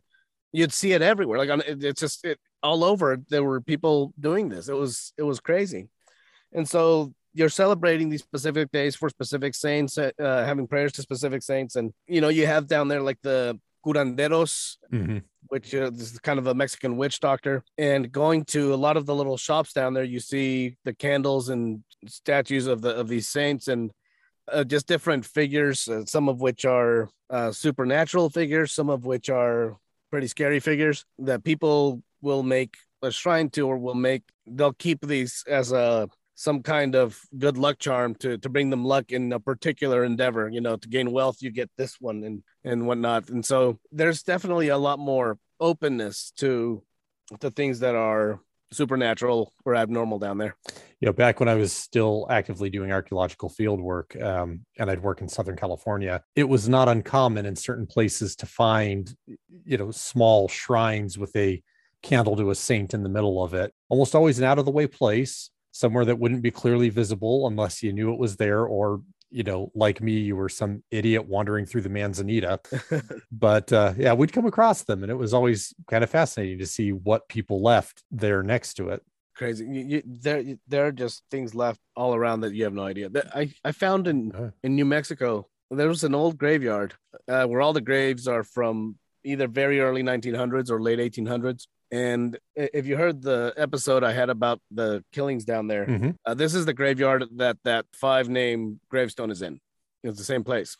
you'd 0.53 0.73
see 0.73 0.91
it 0.93 1.01
everywhere 1.01 1.37
like 1.37 1.49
on 1.49 1.61
it, 1.61 1.83
it's 1.83 2.01
just 2.01 2.25
it 2.25 2.39
all 2.63 2.83
over 2.83 3.17
there 3.29 3.43
were 3.43 3.61
people 3.61 4.13
doing 4.19 4.49
this 4.49 4.67
it 4.67 4.75
was 4.75 5.13
it 5.17 5.23
was 5.23 5.39
crazy 5.39 5.87
and 6.53 6.67
so 6.67 7.13
you're 7.33 7.49
celebrating 7.49 8.09
these 8.09 8.21
specific 8.21 8.71
days 8.71 8.95
for 8.95 9.09
specific 9.09 9.55
saints 9.55 9.97
uh, 9.97 10.11
having 10.19 10.67
prayers 10.67 10.91
to 10.91 11.01
specific 11.01 11.41
saints 11.41 11.75
and 11.75 11.93
you 12.07 12.21
know 12.21 12.29
you 12.29 12.45
have 12.45 12.67
down 12.67 12.87
there 12.87 13.01
like 13.01 13.19
the 13.23 13.57
curanderos 13.85 14.77
Mhm. 14.93 15.23
which 15.47 15.73
uh, 15.73 15.89
this 15.89 16.11
is 16.13 16.19
kind 16.19 16.39
of 16.39 16.47
a 16.47 16.53
Mexican 16.53 16.97
witch 16.97 17.19
doctor. 17.19 17.63
And 17.77 18.11
going 18.11 18.45
to 18.45 18.73
a 18.73 18.79
lot 18.85 18.95
of 18.95 19.05
the 19.05 19.15
little 19.15 19.37
shops 19.37 19.73
down 19.73 19.93
there, 19.93 20.03
you 20.03 20.19
see 20.19 20.77
the 20.85 20.93
candles 20.93 21.49
and 21.49 21.83
statues 22.05 22.67
of 22.67 22.81
the 22.81 22.91
of 22.95 23.07
these 23.07 23.27
saints 23.27 23.67
and 23.67 23.91
uh, 24.51 24.63
just 24.63 24.87
different 24.87 25.25
figures. 25.25 25.87
Uh, 25.87 26.05
some 26.05 26.29
of 26.29 26.41
which 26.41 26.63
are 26.63 27.09
uh, 27.31 27.51
supernatural 27.51 28.29
figures, 28.29 28.71
some 28.71 28.89
of 28.89 29.05
which 29.05 29.29
are 29.29 29.77
pretty 30.11 30.27
scary 30.27 30.59
figures 30.59 31.05
that 31.19 31.43
people 31.43 32.03
will 32.21 32.43
make 32.43 32.75
a 33.01 33.11
shrine 33.11 33.49
to 33.51 33.67
or 33.67 33.77
will 33.77 33.95
make. 33.95 34.23
They'll 34.45 34.73
keep 34.73 35.01
these 35.01 35.43
as 35.47 35.71
a 35.71 36.09
some 36.35 36.63
kind 36.63 36.95
of 36.95 37.19
good 37.37 37.57
luck 37.57 37.77
charm 37.77 38.15
to 38.15 38.37
to 38.37 38.49
bring 38.49 38.69
them 38.69 38.83
luck 38.83 39.11
in 39.11 39.31
a 39.31 39.39
particular 39.39 40.03
endeavor 40.03 40.49
you 40.49 40.59
know 40.59 40.75
to 40.75 40.87
gain 40.87 41.11
wealth 41.11 41.37
you 41.41 41.51
get 41.51 41.69
this 41.77 41.99
one 41.99 42.23
and 42.23 42.41
and 42.63 42.87
whatnot 42.87 43.29
and 43.29 43.45
so 43.45 43.77
there's 43.91 44.23
definitely 44.23 44.69
a 44.69 44.77
lot 44.77 44.97
more 44.97 45.37
openness 45.59 46.31
to 46.35 46.81
the 47.41 47.51
things 47.51 47.79
that 47.79 47.95
are 47.95 48.39
supernatural 48.71 49.53
or 49.65 49.75
abnormal 49.75 50.17
down 50.17 50.39
there 50.39 50.55
you 51.01 51.07
know, 51.07 51.13
back 51.13 51.39
when 51.39 51.49
I 51.49 51.55
was 51.55 51.73
still 51.73 52.27
actively 52.29 52.69
doing 52.69 52.91
archaeological 52.91 53.49
field 53.49 53.81
work, 53.81 54.15
um, 54.21 54.61
and 54.77 54.89
I'd 54.89 55.01
work 55.01 55.21
in 55.21 55.27
Southern 55.27 55.55
California, 55.55 56.23
it 56.35 56.43
was 56.43 56.69
not 56.69 56.87
uncommon 56.87 57.47
in 57.47 57.55
certain 57.55 57.87
places 57.87 58.35
to 58.37 58.45
find, 58.45 59.13
you 59.65 59.77
know, 59.77 59.89
small 59.89 60.47
shrines 60.47 61.17
with 61.17 61.35
a 61.35 61.61
candle 62.03 62.35
to 62.35 62.51
a 62.51 62.55
saint 62.55 62.93
in 62.93 63.01
the 63.01 63.09
middle 63.09 63.43
of 63.43 63.55
it. 63.55 63.73
Almost 63.89 64.13
always 64.13 64.37
an 64.37 64.45
out 64.45 64.59
of 64.59 64.65
the 64.65 64.71
way 64.71 64.85
place, 64.85 65.49
somewhere 65.71 66.05
that 66.05 66.19
wouldn't 66.19 66.43
be 66.43 66.51
clearly 66.51 66.89
visible 66.89 67.47
unless 67.47 67.81
you 67.81 67.91
knew 67.93 68.13
it 68.13 68.19
was 68.19 68.37
there, 68.37 68.63
or 68.63 69.01
you 69.31 69.43
know, 69.43 69.71
like 69.73 70.01
me, 70.01 70.19
you 70.19 70.35
were 70.35 70.49
some 70.49 70.83
idiot 70.91 71.25
wandering 71.25 71.65
through 71.65 71.81
the 71.81 71.89
Manzanita. 71.89 72.59
but 73.31 73.73
uh, 73.73 73.93
yeah, 73.97 74.13
we'd 74.13 74.33
come 74.33 74.45
across 74.45 74.83
them, 74.83 75.01
and 75.01 75.11
it 75.11 75.15
was 75.15 75.33
always 75.33 75.73
kind 75.89 76.03
of 76.03 76.11
fascinating 76.11 76.59
to 76.59 76.67
see 76.67 76.91
what 76.91 77.27
people 77.27 77.63
left 77.63 78.03
there 78.11 78.43
next 78.43 78.75
to 78.75 78.89
it. 78.89 79.01
Crazy. 79.35 79.65
You, 79.65 79.81
you, 79.91 80.03
there 80.05 80.43
there 80.67 80.85
are 80.87 80.91
just 80.91 81.23
things 81.31 81.53
left 81.55 81.79
all 81.95 82.13
around 82.15 82.41
that 82.41 82.53
you 82.53 82.63
have 82.65 82.73
no 82.73 82.83
idea. 82.83 83.09
That 83.09 83.27
i 83.35 83.51
i 83.63 83.71
found 83.71 84.07
in 84.07 84.31
Uh. 84.35 84.51
in 84.63 84.75
new 84.75 84.85
mexico 84.85 85.47
there 85.79 85.87
was 85.87 86.03
an 86.03 86.13
old 86.13 86.37
graveyard 86.37 86.93
uh, 87.29 87.45
where 87.45 87.61
all 87.61 87.71
the 87.73 87.81
graves 87.91 88.27
are 88.27 88.43
from 88.43 88.97
either 89.23 89.47
very 89.47 89.79
early 89.79 90.03
1900s 90.03 90.69
or 90.69 90.81
late 90.81 90.99
1800s 90.99 91.61
and 91.91 92.37
if 92.55 92.85
you 92.87 92.97
heard 92.97 93.21
the 93.21 93.53
episode 93.55 94.03
i 94.03 94.11
had 94.11 94.29
about 94.29 94.59
the 94.79 95.01
killings 95.15 95.45
down 95.45 95.67
there 95.67 95.85
Mhm. 95.85 96.15
uh, 96.25 96.33
this 96.33 96.53
is 96.55 96.65
the 96.65 96.73
graveyard 96.73 97.23
that 97.37 97.57
that 97.63 97.85
five 97.93 98.27
name 98.29 98.79
gravestone 98.89 99.31
is 99.31 99.41
in. 99.41 99.59
It's 100.03 100.17
the 100.17 100.23
same 100.33 100.43
place. 100.43 100.71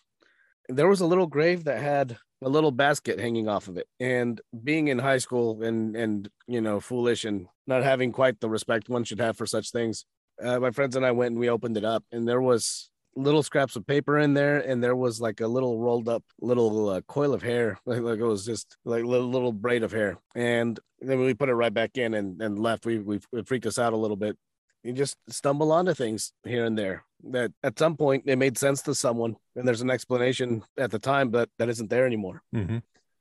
There 0.77 0.87
was 0.93 1.01
a 1.01 1.05
little 1.11 1.27
grave 1.27 1.63
that 1.65 1.79
had 1.93 2.17
a 2.41 2.49
little 2.49 2.71
basket 2.71 3.19
hanging 3.19 3.47
off 3.47 3.67
of 3.67 3.77
it. 3.77 3.87
And 3.99 4.41
being 4.63 4.87
in 4.87 4.99
high 4.99 5.19
school 5.19 5.61
and 5.63 5.95
and 5.95 6.29
you 6.47 6.61
know 6.61 6.79
foolish 6.79 7.25
and 7.25 7.47
not 7.67 7.83
having 7.83 8.11
quite 8.11 8.39
the 8.39 8.49
respect 8.49 8.89
one 8.89 9.03
should 9.03 9.19
have 9.19 9.37
for 9.37 9.45
such 9.45 9.71
things 9.71 10.05
uh, 10.43 10.59
my 10.59 10.71
friends 10.71 10.95
and 10.95 11.05
i 11.05 11.11
went 11.11 11.31
and 11.31 11.39
we 11.39 11.49
opened 11.49 11.77
it 11.77 11.85
up 11.85 12.03
and 12.11 12.27
there 12.27 12.41
was 12.41 12.89
little 13.15 13.43
scraps 13.43 13.75
of 13.75 13.85
paper 13.85 14.17
in 14.17 14.33
there 14.33 14.59
and 14.59 14.83
there 14.83 14.95
was 14.95 15.19
like 15.19 15.41
a 15.41 15.47
little 15.47 15.79
rolled 15.79 16.07
up 16.07 16.23
little 16.39 16.89
uh, 16.89 17.01
coil 17.01 17.33
of 17.33 17.41
hair. 17.41 17.79
Like, 17.85 18.01
like 18.01 18.19
it 18.19 18.25
was 18.25 18.45
just 18.45 18.77
like 18.85 19.03
a 19.03 19.07
little, 19.07 19.27
little 19.29 19.51
braid 19.51 19.83
of 19.83 19.91
hair. 19.91 20.17
And 20.33 20.79
then 20.99 21.19
we 21.19 21.33
put 21.33 21.49
it 21.49 21.55
right 21.55 21.73
back 21.73 21.97
in 21.97 22.13
and, 22.13 22.41
and 22.41 22.57
left. 22.57 22.85
We, 22.85 22.99
we 22.99 23.19
freaked 23.43 23.65
us 23.65 23.77
out 23.77 23.91
a 23.91 23.97
little 23.97 24.15
bit 24.15 24.37
you 24.83 24.93
just 24.93 25.17
stumble 25.29 25.71
onto 25.71 25.93
things 25.93 26.33
here 26.43 26.65
and 26.65 26.77
there 26.77 27.03
that 27.29 27.51
at 27.63 27.77
some 27.77 27.95
point 27.95 28.23
it 28.25 28.37
made 28.37 28.57
sense 28.57 28.81
to 28.81 28.95
someone 28.95 29.35
and 29.55 29.67
there's 29.67 29.81
an 29.81 29.91
explanation 29.91 30.63
at 30.77 30.91
the 30.91 30.99
time 30.99 31.29
but 31.29 31.49
that 31.59 31.69
isn't 31.69 31.89
there 31.89 32.05
anymore. 32.05 32.41
Hmm 32.53 32.77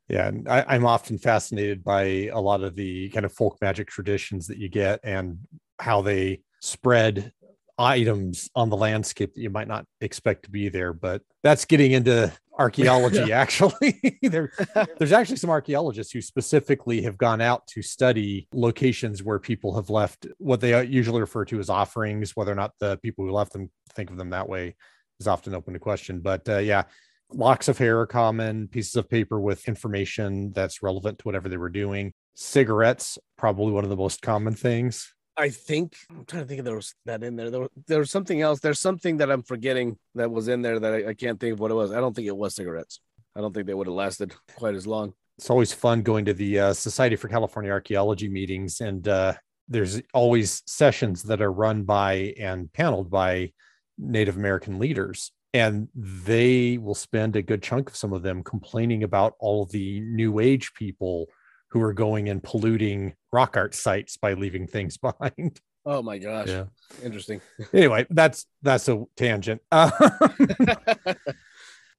Yeah, 0.09 0.29
and 0.29 0.49
I, 0.49 0.64
I'm 0.66 0.87
often 0.87 1.18
fascinated 1.18 1.85
by 1.85 2.31
a 2.33 2.40
lot 2.40 2.62
of 2.62 2.77
the 2.77 3.11
kind 3.11 3.27
of 3.27 3.33
folk 3.33 3.59
magic 3.61 3.88
traditions 3.88 4.46
that 4.46 4.59
you 4.59 4.68
get 4.68 5.01
and 5.05 5.38
how 5.79 6.03
they 6.03 6.40
spread 6.61 7.33
items 7.81 8.51
on 8.55 8.69
the 8.69 8.77
landscape 8.77 9.35
that 9.35 9.40
you 9.40 9.51
might 9.51 9.69
not 9.69 9.87
expect 10.01 10.45
to 10.45 10.51
be 10.51 10.69
there. 10.69 10.93
But 10.93 11.23
that's 11.43 11.64
getting 11.64 11.93
into 11.93 12.33
archaeology, 12.59 13.33
actually. 13.33 14.19
there, 14.23 14.53
there's 14.99 15.12
actually 15.12 15.37
some 15.37 15.51
archaeologists 15.51 16.12
who 16.12 16.21
specifically 16.21 17.03
have 17.03 17.16
gone 17.19 17.40
out 17.40 17.66
to 17.69 17.83
study 17.83 18.47
locations 18.53 19.23
where 19.23 19.38
people 19.38 19.75
have 19.75 19.90
left 19.90 20.27
what 20.38 20.61
they 20.61 20.85
usually 20.85 21.21
refer 21.21 21.45
to 21.47 21.59
as 21.59 21.71
offerings, 21.71 22.37
whether 22.37 22.53
or 22.53 22.57
not 22.57 22.73
the 22.79 22.99
people 22.99 23.25
who 23.25 23.33
left 23.33 23.53
them 23.53 23.71
think 23.95 24.11
of 24.11 24.16
them 24.16 24.31
that 24.31 24.49
way 24.49 24.77
is 25.19 25.27
often 25.27 25.55
open 25.55 25.73
to 25.73 25.81
question. 25.81 26.21
But 26.21 26.49
uh, 26.49 26.59
yeah, 26.59 26.85
locks 27.33 27.69
of 27.69 27.79
hair 27.79 28.01
are 28.01 28.07
common, 28.07 28.69
pieces 28.69 28.97
of 28.97 29.09
paper 29.09 29.40
with 29.40 29.69
information 29.69 30.53
that's 30.53 30.83
relevant 30.83 31.19
to 31.19 31.25
whatever 31.25 31.49
they 31.49 31.57
were 31.57 31.71
doing. 31.71 32.12
Cigarettes, 32.35 33.19
probably 33.37 33.73
one 33.73 33.85
of 33.85 33.90
the 33.90 33.97
most 33.97 34.23
common 34.23 34.55
things. 34.55 35.12
I 35.40 35.48
think 35.48 35.96
I'm 36.11 36.26
trying 36.26 36.42
to 36.42 36.48
think 36.48 36.59
if 36.59 36.64
there 36.66 36.76
was 36.76 36.94
that 37.07 37.22
in 37.22 37.35
there. 37.35 37.50
There, 37.50 37.66
there 37.87 37.98
was 37.98 38.11
something 38.11 38.42
else. 38.42 38.61
There's 38.61 38.79
something 38.79 39.16
that 39.16 39.31
I'm 39.31 39.42
forgetting 39.42 39.96
that 40.14 40.31
was 40.31 40.48
in 40.48 40.61
there 40.61 40.79
that 40.79 40.92
I, 40.92 41.09
I 41.09 41.14
can't 41.14 41.40
think 41.40 41.55
of 41.55 41.61
what 41.61 41.70
it 41.70 41.74
was. 41.74 41.92
I 41.92 42.00
don't 42.00 42.14
think 42.14 42.29
it 42.29 42.37
was 42.37 42.55
cigarettes. 42.55 43.00
I 43.35 43.40
don't 43.40 43.55
think 43.55 43.66
they 43.66 43.72
would 43.72 43.87
have 43.87 43.96
lasted 43.96 44.35
quite 44.57 44.74
as 44.74 44.87
long. 44.87 45.14
It's 45.38 45.48
always 45.48 45.72
fun 45.72 46.03
going 46.03 46.26
to 46.26 46.35
the 46.35 46.61
uh, 46.61 46.72
Society 46.74 47.16
for 47.16 47.29
California 47.29 47.70
Archaeology 47.70 48.29
meetings, 48.29 48.83
and 48.83 49.09
uh, 49.09 49.33
there's 49.66 50.03
always 50.12 50.62
sessions 50.66 51.22
that 51.22 51.40
are 51.40 51.53
run 51.53 51.85
by 51.85 52.35
and 52.38 52.70
paneled 52.74 53.11
by 53.11 53.53
Native 53.96 54.37
American 54.37 54.79
leaders. 54.79 55.33
And 55.55 55.88
they 55.94 56.76
will 56.76 56.94
spend 56.94 57.35
a 57.35 57.42
good 57.42 57.62
chunk 57.62 57.88
of 57.88 57.96
some 57.96 58.12
of 58.12 58.22
them 58.22 58.44
complaining 58.44 59.03
about 59.03 59.35
all 59.40 59.64
the 59.64 60.00
new 60.00 60.38
age 60.38 60.74
people 60.74 61.29
who 61.71 61.81
are 61.83 61.93
going 61.93 62.29
and 62.29 62.43
polluting 62.43 63.15
rock 63.33 63.57
art 63.57 63.75
sites 63.75 64.17
by 64.17 64.35
leaving 64.35 64.67
things 64.67 64.97
behind. 64.99 65.61
Oh 65.87 66.03
my 66.03 66.19
gosh. 66.19 66.49
Yeah. 66.49 66.65
Interesting. 67.03 67.41
Anyway, 67.73 68.07
that's 68.11 68.47
that's 68.63 68.89
a 68.89 69.05
tangent. 69.17 69.63
Uh, 69.73 69.91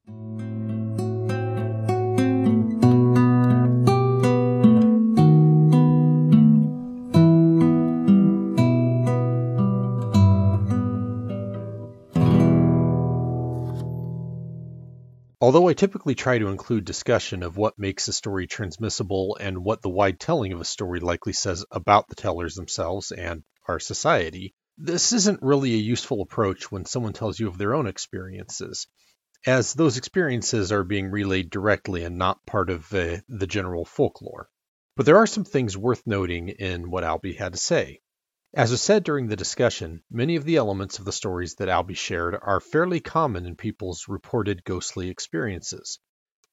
Although 15.43 15.69
I 15.69 15.73
typically 15.73 16.13
try 16.13 16.37
to 16.37 16.49
include 16.49 16.85
discussion 16.85 17.41
of 17.41 17.57
what 17.57 17.79
makes 17.79 18.07
a 18.07 18.13
story 18.13 18.45
transmissible 18.45 19.39
and 19.41 19.65
what 19.65 19.81
the 19.81 19.89
wide 19.89 20.19
telling 20.19 20.53
of 20.53 20.61
a 20.61 20.65
story 20.65 20.99
likely 20.99 21.33
says 21.33 21.65
about 21.71 22.07
the 22.07 22.15
tellers 22.15 22.53
themselves 22.53 23.11
and 23.11 23.43
our 23.67 23.79
society, 23.79 24.53
this 24.77 25.11
isn't 25.13 25.41
really 25.41 25.73
a 25.73 25.77
useful 25.77 26.21
approach 26.21 26.71
when 26.71 26.85
someone 26.85 27.13
tells 27.13 27.39
you 27.39 27.47
of 27.47 27.57
their 27.57 27.73
own 27.73 27.87
experiences, 27.87 28.85
as 29.43 29.73
those 29.73 29.97
experiences 29.97 30.71
are 30.71 30.83
being 30.83 31.09
relayed 31.09 31.49
directly 31.49 32.03
and 32.03 32.19
not 32.19 32.45
part 32.45 32.69
of 32.69 32.93
uh, 32.93 33.17
the 33.27 33.47
general 33.47 33.83
folklore. 33.83 34.47
But 34.95 35.07
there 35.07 35.17
are 35.17 35.27
some 35.27 35.43
things 35.43 35.75
worth 35.75 36.05
noting 36.05 36.49
in 36.49 36.91
what 36.91 37.03
Albie 37.03 37.35
had 37.35 37.53
to 37.53 37.59
say. 37.59 38.01
As 38.53 38.69
was 38.69 38.81
said 38.81 39.05
during 39.05 39.27
the 39.27 39.37
discussion, 39.37 40.03
many 40.11 40.35
of 40.35 40.43
the 40.43 40.57
elements 40.57 40.99
of 40.99 41.05
the 41.05 41.13
stories 41.13 41.55
that 41.55 41.69
Albie 41.69 41.95
shared 41.95 42.37
are 42.41 42.59
fairly 42.59 42.99
common 42.99 43.45
in 43.45 43.55
people's 43.55 44.09
reported 44.09 44.65
ghostly 44.65 45.09
experiences. 45.09 45.99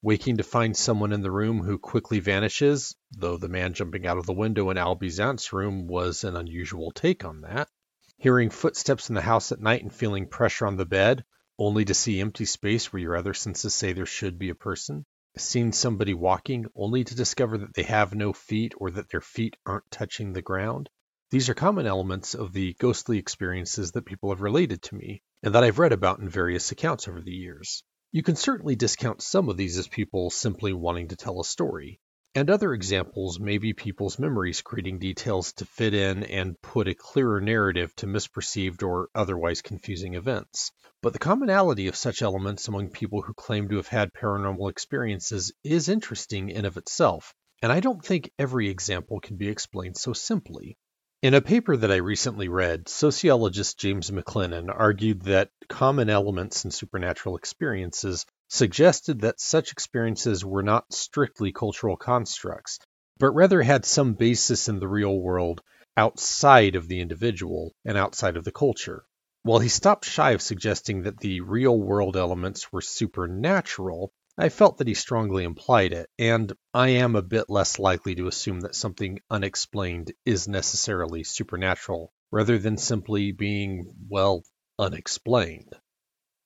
Waking 0.01 0.37
to 0.37 0.45
find 0.45 0.77
someone 0.77 1.13
in 1.13 1.23
the 1.23 1.33
room 1.33 1.61
who 1.61 1.77
quickly 1.77 2.21
vanishes, 2.21 2.95
though 3.11 3.37
the 3.37 3.49
man 3.49 3.75
jumping 3.75 4.07
out 4.07 4.17
of 4.17 4.27
the 4.27 4.33
window 4.33 4.71
in 4.71 4.77
Albie's 4.77 5.19
aunt's 5.19 5.53
room 5.53 5.89
was 5.89 6.23
an 6.23 6.37
unusual 6.37 6.93
take 6.93 7.25
on 7.25 7.41
that. 7.41 7.69
Hearing 8.17 8.51
footsteps 8.51 9.09
in 9.09 9.17
the 9.17 9.23
house 9.23 9.51
at 9.51 9.59
night 9.59 9.83
and 9.83 9.93
feeling 9.93 10.29
pressure 10.29 10.69
on 10.69 10.77
the 10.77 10.87
bed, 10.87 11.25
only 11.59 11.85
to 11.85 11.95
see 11.95 12.21
empty 12.21 12.45
space 12.45 12.93
where 12.93 13.03
your 13.03 13.17
other 13.17 13.35
senses 13.35 13.75
say 13.75 13.93
there 13.93 14.07
should 14.07 14.39
be 14.39 14.51
a 14.51 14.55
person. 14.55 15.05
Seeing 15.37 15.73
somebody 15.73 16.15
walking, 16.15 16.67
only 16.77 17.03
to 17.03 17.17
discover 17.17 17.59
that 17.59 17.75
they 17.75 17.83
have 17.83 18.15
no 18.15 18.33
feet 18.33 18.73
or 18.77 18.93
that 18.93 19.11
their 19.11 19.21
feet 19.21 19.57
aren't 19.67 19.91
touching 19.91 20.33
the 20.33 20.43
ground 20.43 20.89
these 21.31 21.49
are 21.51 21.55
common 21.55 21.87
elements 21.87 22.35
of 22.35 22.53
the 22.53 22.75
ghostly 22.79 23.19
experiences 23.19 23.93
that 23.93 24.07
people 24.07 24.31
have 24.31 24.41
related 24.41 24.81
to 24.83 24.95
me, 24.95 25.23
and 25.43 25.55
that 25.55 25.62
I've 25.62 25.79
read 25.79 25.93
about 25.93 26.21
in 26.21 26.29
various 26.29 26.73
accounts 26.73 27.07
over 27.07 27.21
the 27.21 27.31
years. 27.31 27.83
You 28.12 28.23
can 28.23 28.37
certainly 28.37 28.77
discount 28.77 29.21
some 29.21 29.51
of 29.51 29.59
these 29.59 29.77
as 29.77 29.87
people 29.87 30.31
simply 30.31 30.73
wanting 30.73 31.09
to 31.09 31.17
tell 31.17 31.41
a 31.41 31.45
story, 31.45 32.01
and 32.35 32.49
other 32.49 32.73
examples 32.73 33.38
may 33.38 33.59
be 33.59 33.75
people's 33.75 34.19
memories 34.19 34.62
creating 34.62 35.01
details 35.01 35.53
to 35.55 35.67
fit 35.67 35.93
in 35.93 36.25
and 36.25 36.59
put 36.62 36.88
a 36.88 36.95
clearer 36.95 37.41
narrative 37.41 37.95
to 37.97 38.07
misperceived 38.07 38.83
or 38.83 39.09
otherwise 39.14 39.61
confusing 39.61 40.14
events. 40.14 40.71
But 41.03 41.12
the 41.12 41.19
commonality 41.19 41.88
of 41.88 41.97
such 41.97 42.23
elements 42.23 42.69
among 42.69 42.88
people 42.88 43.21
who 43.21 43.35
claim 43.35 43.69
to 43.69 43.77
have 43.77 43.88
had 43.88 44.14
paranormal 44.14 44.71
experiences 44.71 45.53
is 45.62 45.91
interesting 45.91 46.49
in 46.49 46.64
of 46.64 46.79
itself, 46.79 47.35
and 47.61 47.71
I 47.71 47.81
don't 47.81 48.03
think 48.03 48.31
every 48.38 48.71
example 48.71 49.21
can 49.21 49.37
be 49.37 49.49
explained 49.49 49.97
so 49.97 50.12
simply. 50.12 50.79
In 51.21 51.35
a 51.35 51.41
paper 51.41 51.77
that 51.77 51.91
I 51.91 51.97
recently 51.97 52.47
read, 52.47 52.89
sociologist 52.89 53.77
James 53.77 54.09
McLennan 54.09 54.73
argued 54.73 55.23
that 55.23 55.51
common 55.69 56.09
elements 56.09 56.65
in 56.65 56.71
supernatural 56.71 57.35
experiences 57.35 58.25
suggested 58.47 59.23
that 59.23 59.41
such 59.41 59.73
experiences 59.73 60.45
were 60.45 60.63
not 60.63 60.93
strictly 60.93 61.51
cultural 61.51 61.97
constructs, 61.97 62.79
but 63.19 63.33
rather 63.33 63.61
had 63.63 63.85
some 63.85 64.15
basis 64.15 64.69
in 64.69 64.79
the 64.79 64.87
real 64.87 65.19
world 65.19 65.61
outside 65.97 66.77
of 66.77 66.87
the 66.87 67.01
individual 67.01 67.75
and 67.85 67.99
outside 67.99 68.37
of 68.37 68.45
the 68.45 68.53
culture. 68.53 69.05
While 69.43 69.59
he 69.59 69.69
stopped 69.69 70.05
shy 70.05 70.31
of 70.31 70.43
suggesting 70.43 71.03
that 71.03 71.19
the 71.19 71.41
real 71.41 71.77
world 71.77 72.17
elements 72.17 72.73
were 72.73 72.81
supernatural, 72.81 74.13
I 74.40 74.51
felt 74.51 74.79
that 74.79 74.87
he 74.87 74.94
strongly 74.94 75.42
implied 75.42 75.92
it, 75.92 76.09
and 76.16 76.53
I 76.72 76.90
am 76.90 77.16
a 77.16 77.22
bit 77.22 77.51
less 77.51 77.81
likely 77.81 78.14
to 78.14 78.29
assume 78.29 78.61
that 78.61 78.77
something 78.77 79.18
unexplained 79.29 80.12
is 80.24 80.46
necessarily 80.46 81.24
supernatural, 81.24 82.12
rather 82.31 82.57
than 82.57 82.77
simply 82.77 83.33
being, 83.33 83.92
well, 84.09 84.44
unexplained. 84.79 85.74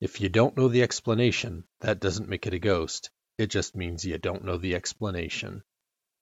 If 0.00 0.22
you 0.22 0.30
don't 0.30 0.56
know 0.56 0.68
the 0.68 0.82
explanation, 0.82 1.64
that 1.80 2.00
doesn't 2.00 2.30
make 2.30 2.46
it 2.46 2.54
a 2.54 2.58
ghost. 2.58 3.10
It 3.36 3.48
just 3.48 3.76
means 3.76 4.06
you 4.06 4.16
don't 4.16 4.44
know 4.44 4.56
the 4.56 4.74
explanation. 4.74 5.62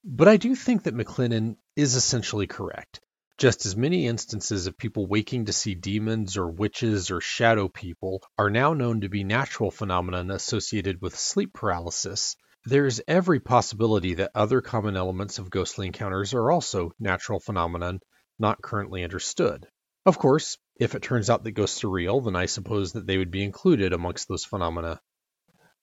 But 0.02 0.26
I 0.26 0.38
do 0.38 0.56
think 0.56 0.82
that 0.82 0.96
McLennan 0.96 1.56
is 1.76 1.94
essentially 1.94 2.48
correct. 2.48 3.00
Just 3.40 3.64
as 3.64 3.74
many 3.74 4.06
instances 4.06 4.66
of 4.66 4.76
people 4.76 5.06
waking 5.06 5.46
to 5.46 5.54
see 5.54 5.74
demons 5.74 6.36
or 6.36 6.50
witches 6.50 7.10
or 7.10 7.22
shadow 7.22 7.68
people 7.68 8.22
are 8.36 8.50
now 8.50 8.74
known 8.74 9.00
to 9.00 9.08
be 9.08 9.24
natural 9.24 9.70
phenomena 9.70 10.34
associated 10.34 11.00
with 11.00 11.18
sleep 11.18 11.54
paralysis, 11.54 12.36
there 12.66 12.84
is 12.84 13.02
every 13.08 13.40
possibility 13.40 14.12
that 14.12 14.32
other 14.34 14.60
common 14.60 14.94
elements 14.94 15.38
of 15.38 15.48
ghostly 15.48 15.86
encounters 15.86 16.34
are 16.34 16.50
also 16.50 16.92
natural 17.00 17.40
phenomena 17.40 17.98
not 18.38 18.60
currently 18.60 19.04
understood. 19.04 19.66
Of 20.04 20.18
course, 20.18 20.58
if 20.76 20.94
it 20.94 21.00
turns 21.00 21.30
out 21.30 21.42
that 21.44 21.52
ghosts 21.52 21.82
are 21.82 21.88
real, 21.88 22.20
then 22.20 22.36
I 22.36 22.44
suppose 22.44 22.92
that 22.92 23.06
they 23.06 23.16
would 23.16 23.30
be 23.30 23.42
included 23.42 23.94
amongst 23.94 24.28
those 24.28 24.44
phenomena. 24.44 25.00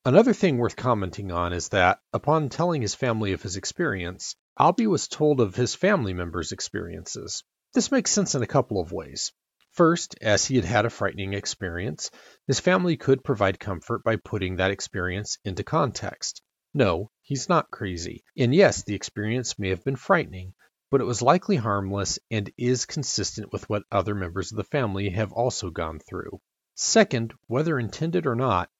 Another 0.05 0.33
thing 0.33 0.59
worth 0.59 0.75
commenting 0.75 1.31
on 1.31 1.53
is 1.53 1.69
that, 1.69 2.01
upon 2.13 2.49
telling 2.49 2.83
his 2.83 2.93
family 2.93 3.33
of 3.33 3.41
his 3.41 3.57
experience, 3.57 4.35
Albie 4.59 4.87
was 4.87 5.07
told 5.07 5.39
of 5.39 5.55
his 5.55 5.75
family 5.75 6.15
members' 6.15 6.51
experiences. 6.51 7.43
This 7.73 7.91
makes 7.91 8.09
sense 8.09 8.33
in 8.33 8.41
a 8.41 8.47
couple 8.47 8.81
of 8.81 8.91
ways. 8.91 9.31
First, 9.73 10.15
as 10.19 10.47
he 10.47 10.55
had 10.55 10.65
had 10.65 10.85
a 10.85 10.89
frightening 10.89 11.33
experience, 11.33 12.09
his 12.47 12.59
family 12.59 12.97
could 12.97 13.23
provide 13.23 13.59
comfort 13.59 14.03
by 14.03 14.15
putting 14.15 14.55
that 14.55 14.71
experience 14.71 15.37
into 15.45 15.63
context. 15.63 16.41
No, 16.73 17.11
he's 17.21 17.47
not 17.47 17.69
crazy. 17.69 18.23
And 18.35 18.55
yes, 18.55 18.81
the 18.81 18.95
experience 18.95 19.59
may 19.59 19.69
have 19.69 19.83
been 19.83 19.95
frightening, 19.95 20.55
but 20.89 21.01
it 21.01 21.05
was 21.05 21.21
likely 21.21 21.57
harmless 21.57 22.17
and 22.31 22.51
is 22.57 22.87
consistent 22.87 23.53
with 23.53 23.69
what 23.69 23.83
other 23.91 24.15
members 24.15 24.51
of 24.51 24.57
the 24.57 24.63
family 24.63 25.11
have 25.11 25.33
also 25.33 25.69
gone 25.69 25.99
through. 25.99 26.41
Second, 26.73 27.35
whether 27.45 27.77
intended 27.77 28.25
or 28.25 28.35
not, 28.35 28.71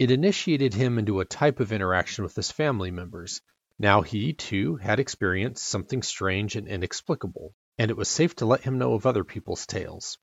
it 0.00 0.10
initiated 0.10 0.74
him 0.74 0.98
into 0.98 1.20
a 1.20 1.24
type 1.24 1.60
of 1.60 1.70
interaction 1.70 2.24
with 2.24 2.34
his 2.34 2.50
family 2.50 2.90
members, 2.90 3.42
now 3.80 4.02
he, 4.02 4.34
too, 4.34 4.76
had 4.76 5.00
experienced 5.00 5.66
something 5.66 6.02
strange 6.02 6.54
and 6.54 6.68
inexplicable, 6.68 7.54
and 7.78 7.90
it 7.90 7.96
was 7.96 8.10
safe 8.10 8.36
to 8.36 8.44
let 8.44 8.60
him 8.60 8.76
know 8.76 8.92
of 8.92 9.06
other 9.06 9.24
people's 9.24 9.66
tales. 9.66 10.18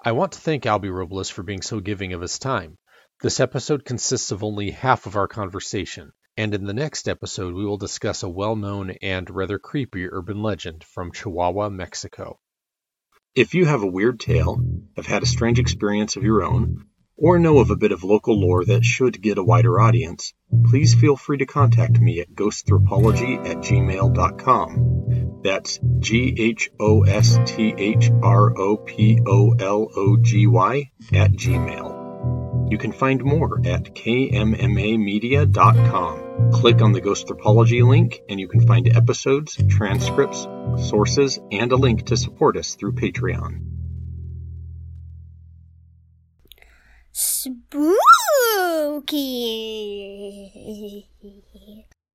I 0.00 0.12
want 0.12 0.30
to 0.32 0.38
thank 0.38 0.62
Albie 0.62 0.94
Robles 0.94 1.28
for 1.28 1.42
being 1.42 1.60
so 1.60 1.80
giving 1.80 2.12
of 2.12 2.20
his 2.20 2.38
time. 2.38 2.78
This 3.20 3.40
episode 3.40 3.84
consists 3.84 4.30
of 4.30 4.44
only 4.44 4.70
half 4.70 5.06
of 5.06 5.16
our 5.16 5.26
conversation, 5.26 6.12
and 6.36 6.54
in 6.54 6.66
the 6.66 6.72
next 6.72 7.08
episode 7.08 7.54
we 7.54 7.64
will 7.64 7.78
discuss 7.78 8.22
a 8.22 8.28
well-known 8.28 8.92
and 9.02 9.28
rather 9.28 9.58
creepy 9.58 10.06
urban 10.08 10.40
legend 10.40 10.84
from 10.84 11.10
Chihuahua, 11.10 11.70
Mexico. 11.70 12.38
If 13.34 13.54
you 13.54 13.64
have 13.64 13.82
a 13.82 13.88
weird 13.88 14.20
tale, 14.20 14.60
have 14.94 15.06
had 15.06 15.24
a 15.24 15.26
strange 15.26 15.58
experience 15.58 16.14
of 16.14 16.22
your 16.22 16.44
own, 16.44 16.86
or 17.16 17.38
know 17.38 17.58
of 17.58 17.70
a 17.70 17.76
bit 17.76 17.92
of 17.92 18.02
local 18.04 18.40
lore 18.40 18.64
that 18.64 18.84
should 18.84 19.22
get 19.22 19.38
a 19.38 19.44
wider 19.44 19.80
audience, 19.80 20.34
please 20.66 20.94
feel 20.94 21.16
free 21.16 21.38
to 21.38 21.46
contact 21.46 21.98
me 22.00 22.20
at 22.20 22.34
ghosthropology 22.34 23.38
at 23.48 23.58
gmail.com. 23.58 25.40
That's 25.42 25.78
G 25.98 26.34
H 26.38 26.70
O 26.80 27.02
S 27.02 27.38
T 27.44 27.74
H 27.76 28.10
R 28.22 28.58
O 28.58 28.78
P 28.78 29.20
O 29.26 29.54
L 29.58 29.90
O 29.94 30.16
G 30.16 30.46
Y 30.46 30.90
at 31.12 31.32
gmail. 31.32 32.70
You 32.70 32.78
can 32.78 32.92
find 32.92 33.22
more 33.22 33.60
at 33.66 33.94
kmmamedia.com. 33.94 36.52
Click 36.52 36.80
on 36.80 36.92
the 36.92 37.00
Ghosthropology 37.00 37.84
link 37.86 38.22
and 38.28 38.40
you 38.40 38.48
can 38.48 38.66
find 38.66 38.88
episodes, 38.88 39.56
transcripts, 39.68 40.48
sources, 40.88 41.38
and 41.52 41.70
a 41.72 41.76
link 41.76 42.06
to 42.06 42.16
support 42.16 42.56
us 42.56 42.74
through 42.74 42.94
Patreon. 42.94 43.73
Spooky. 47.16 47.94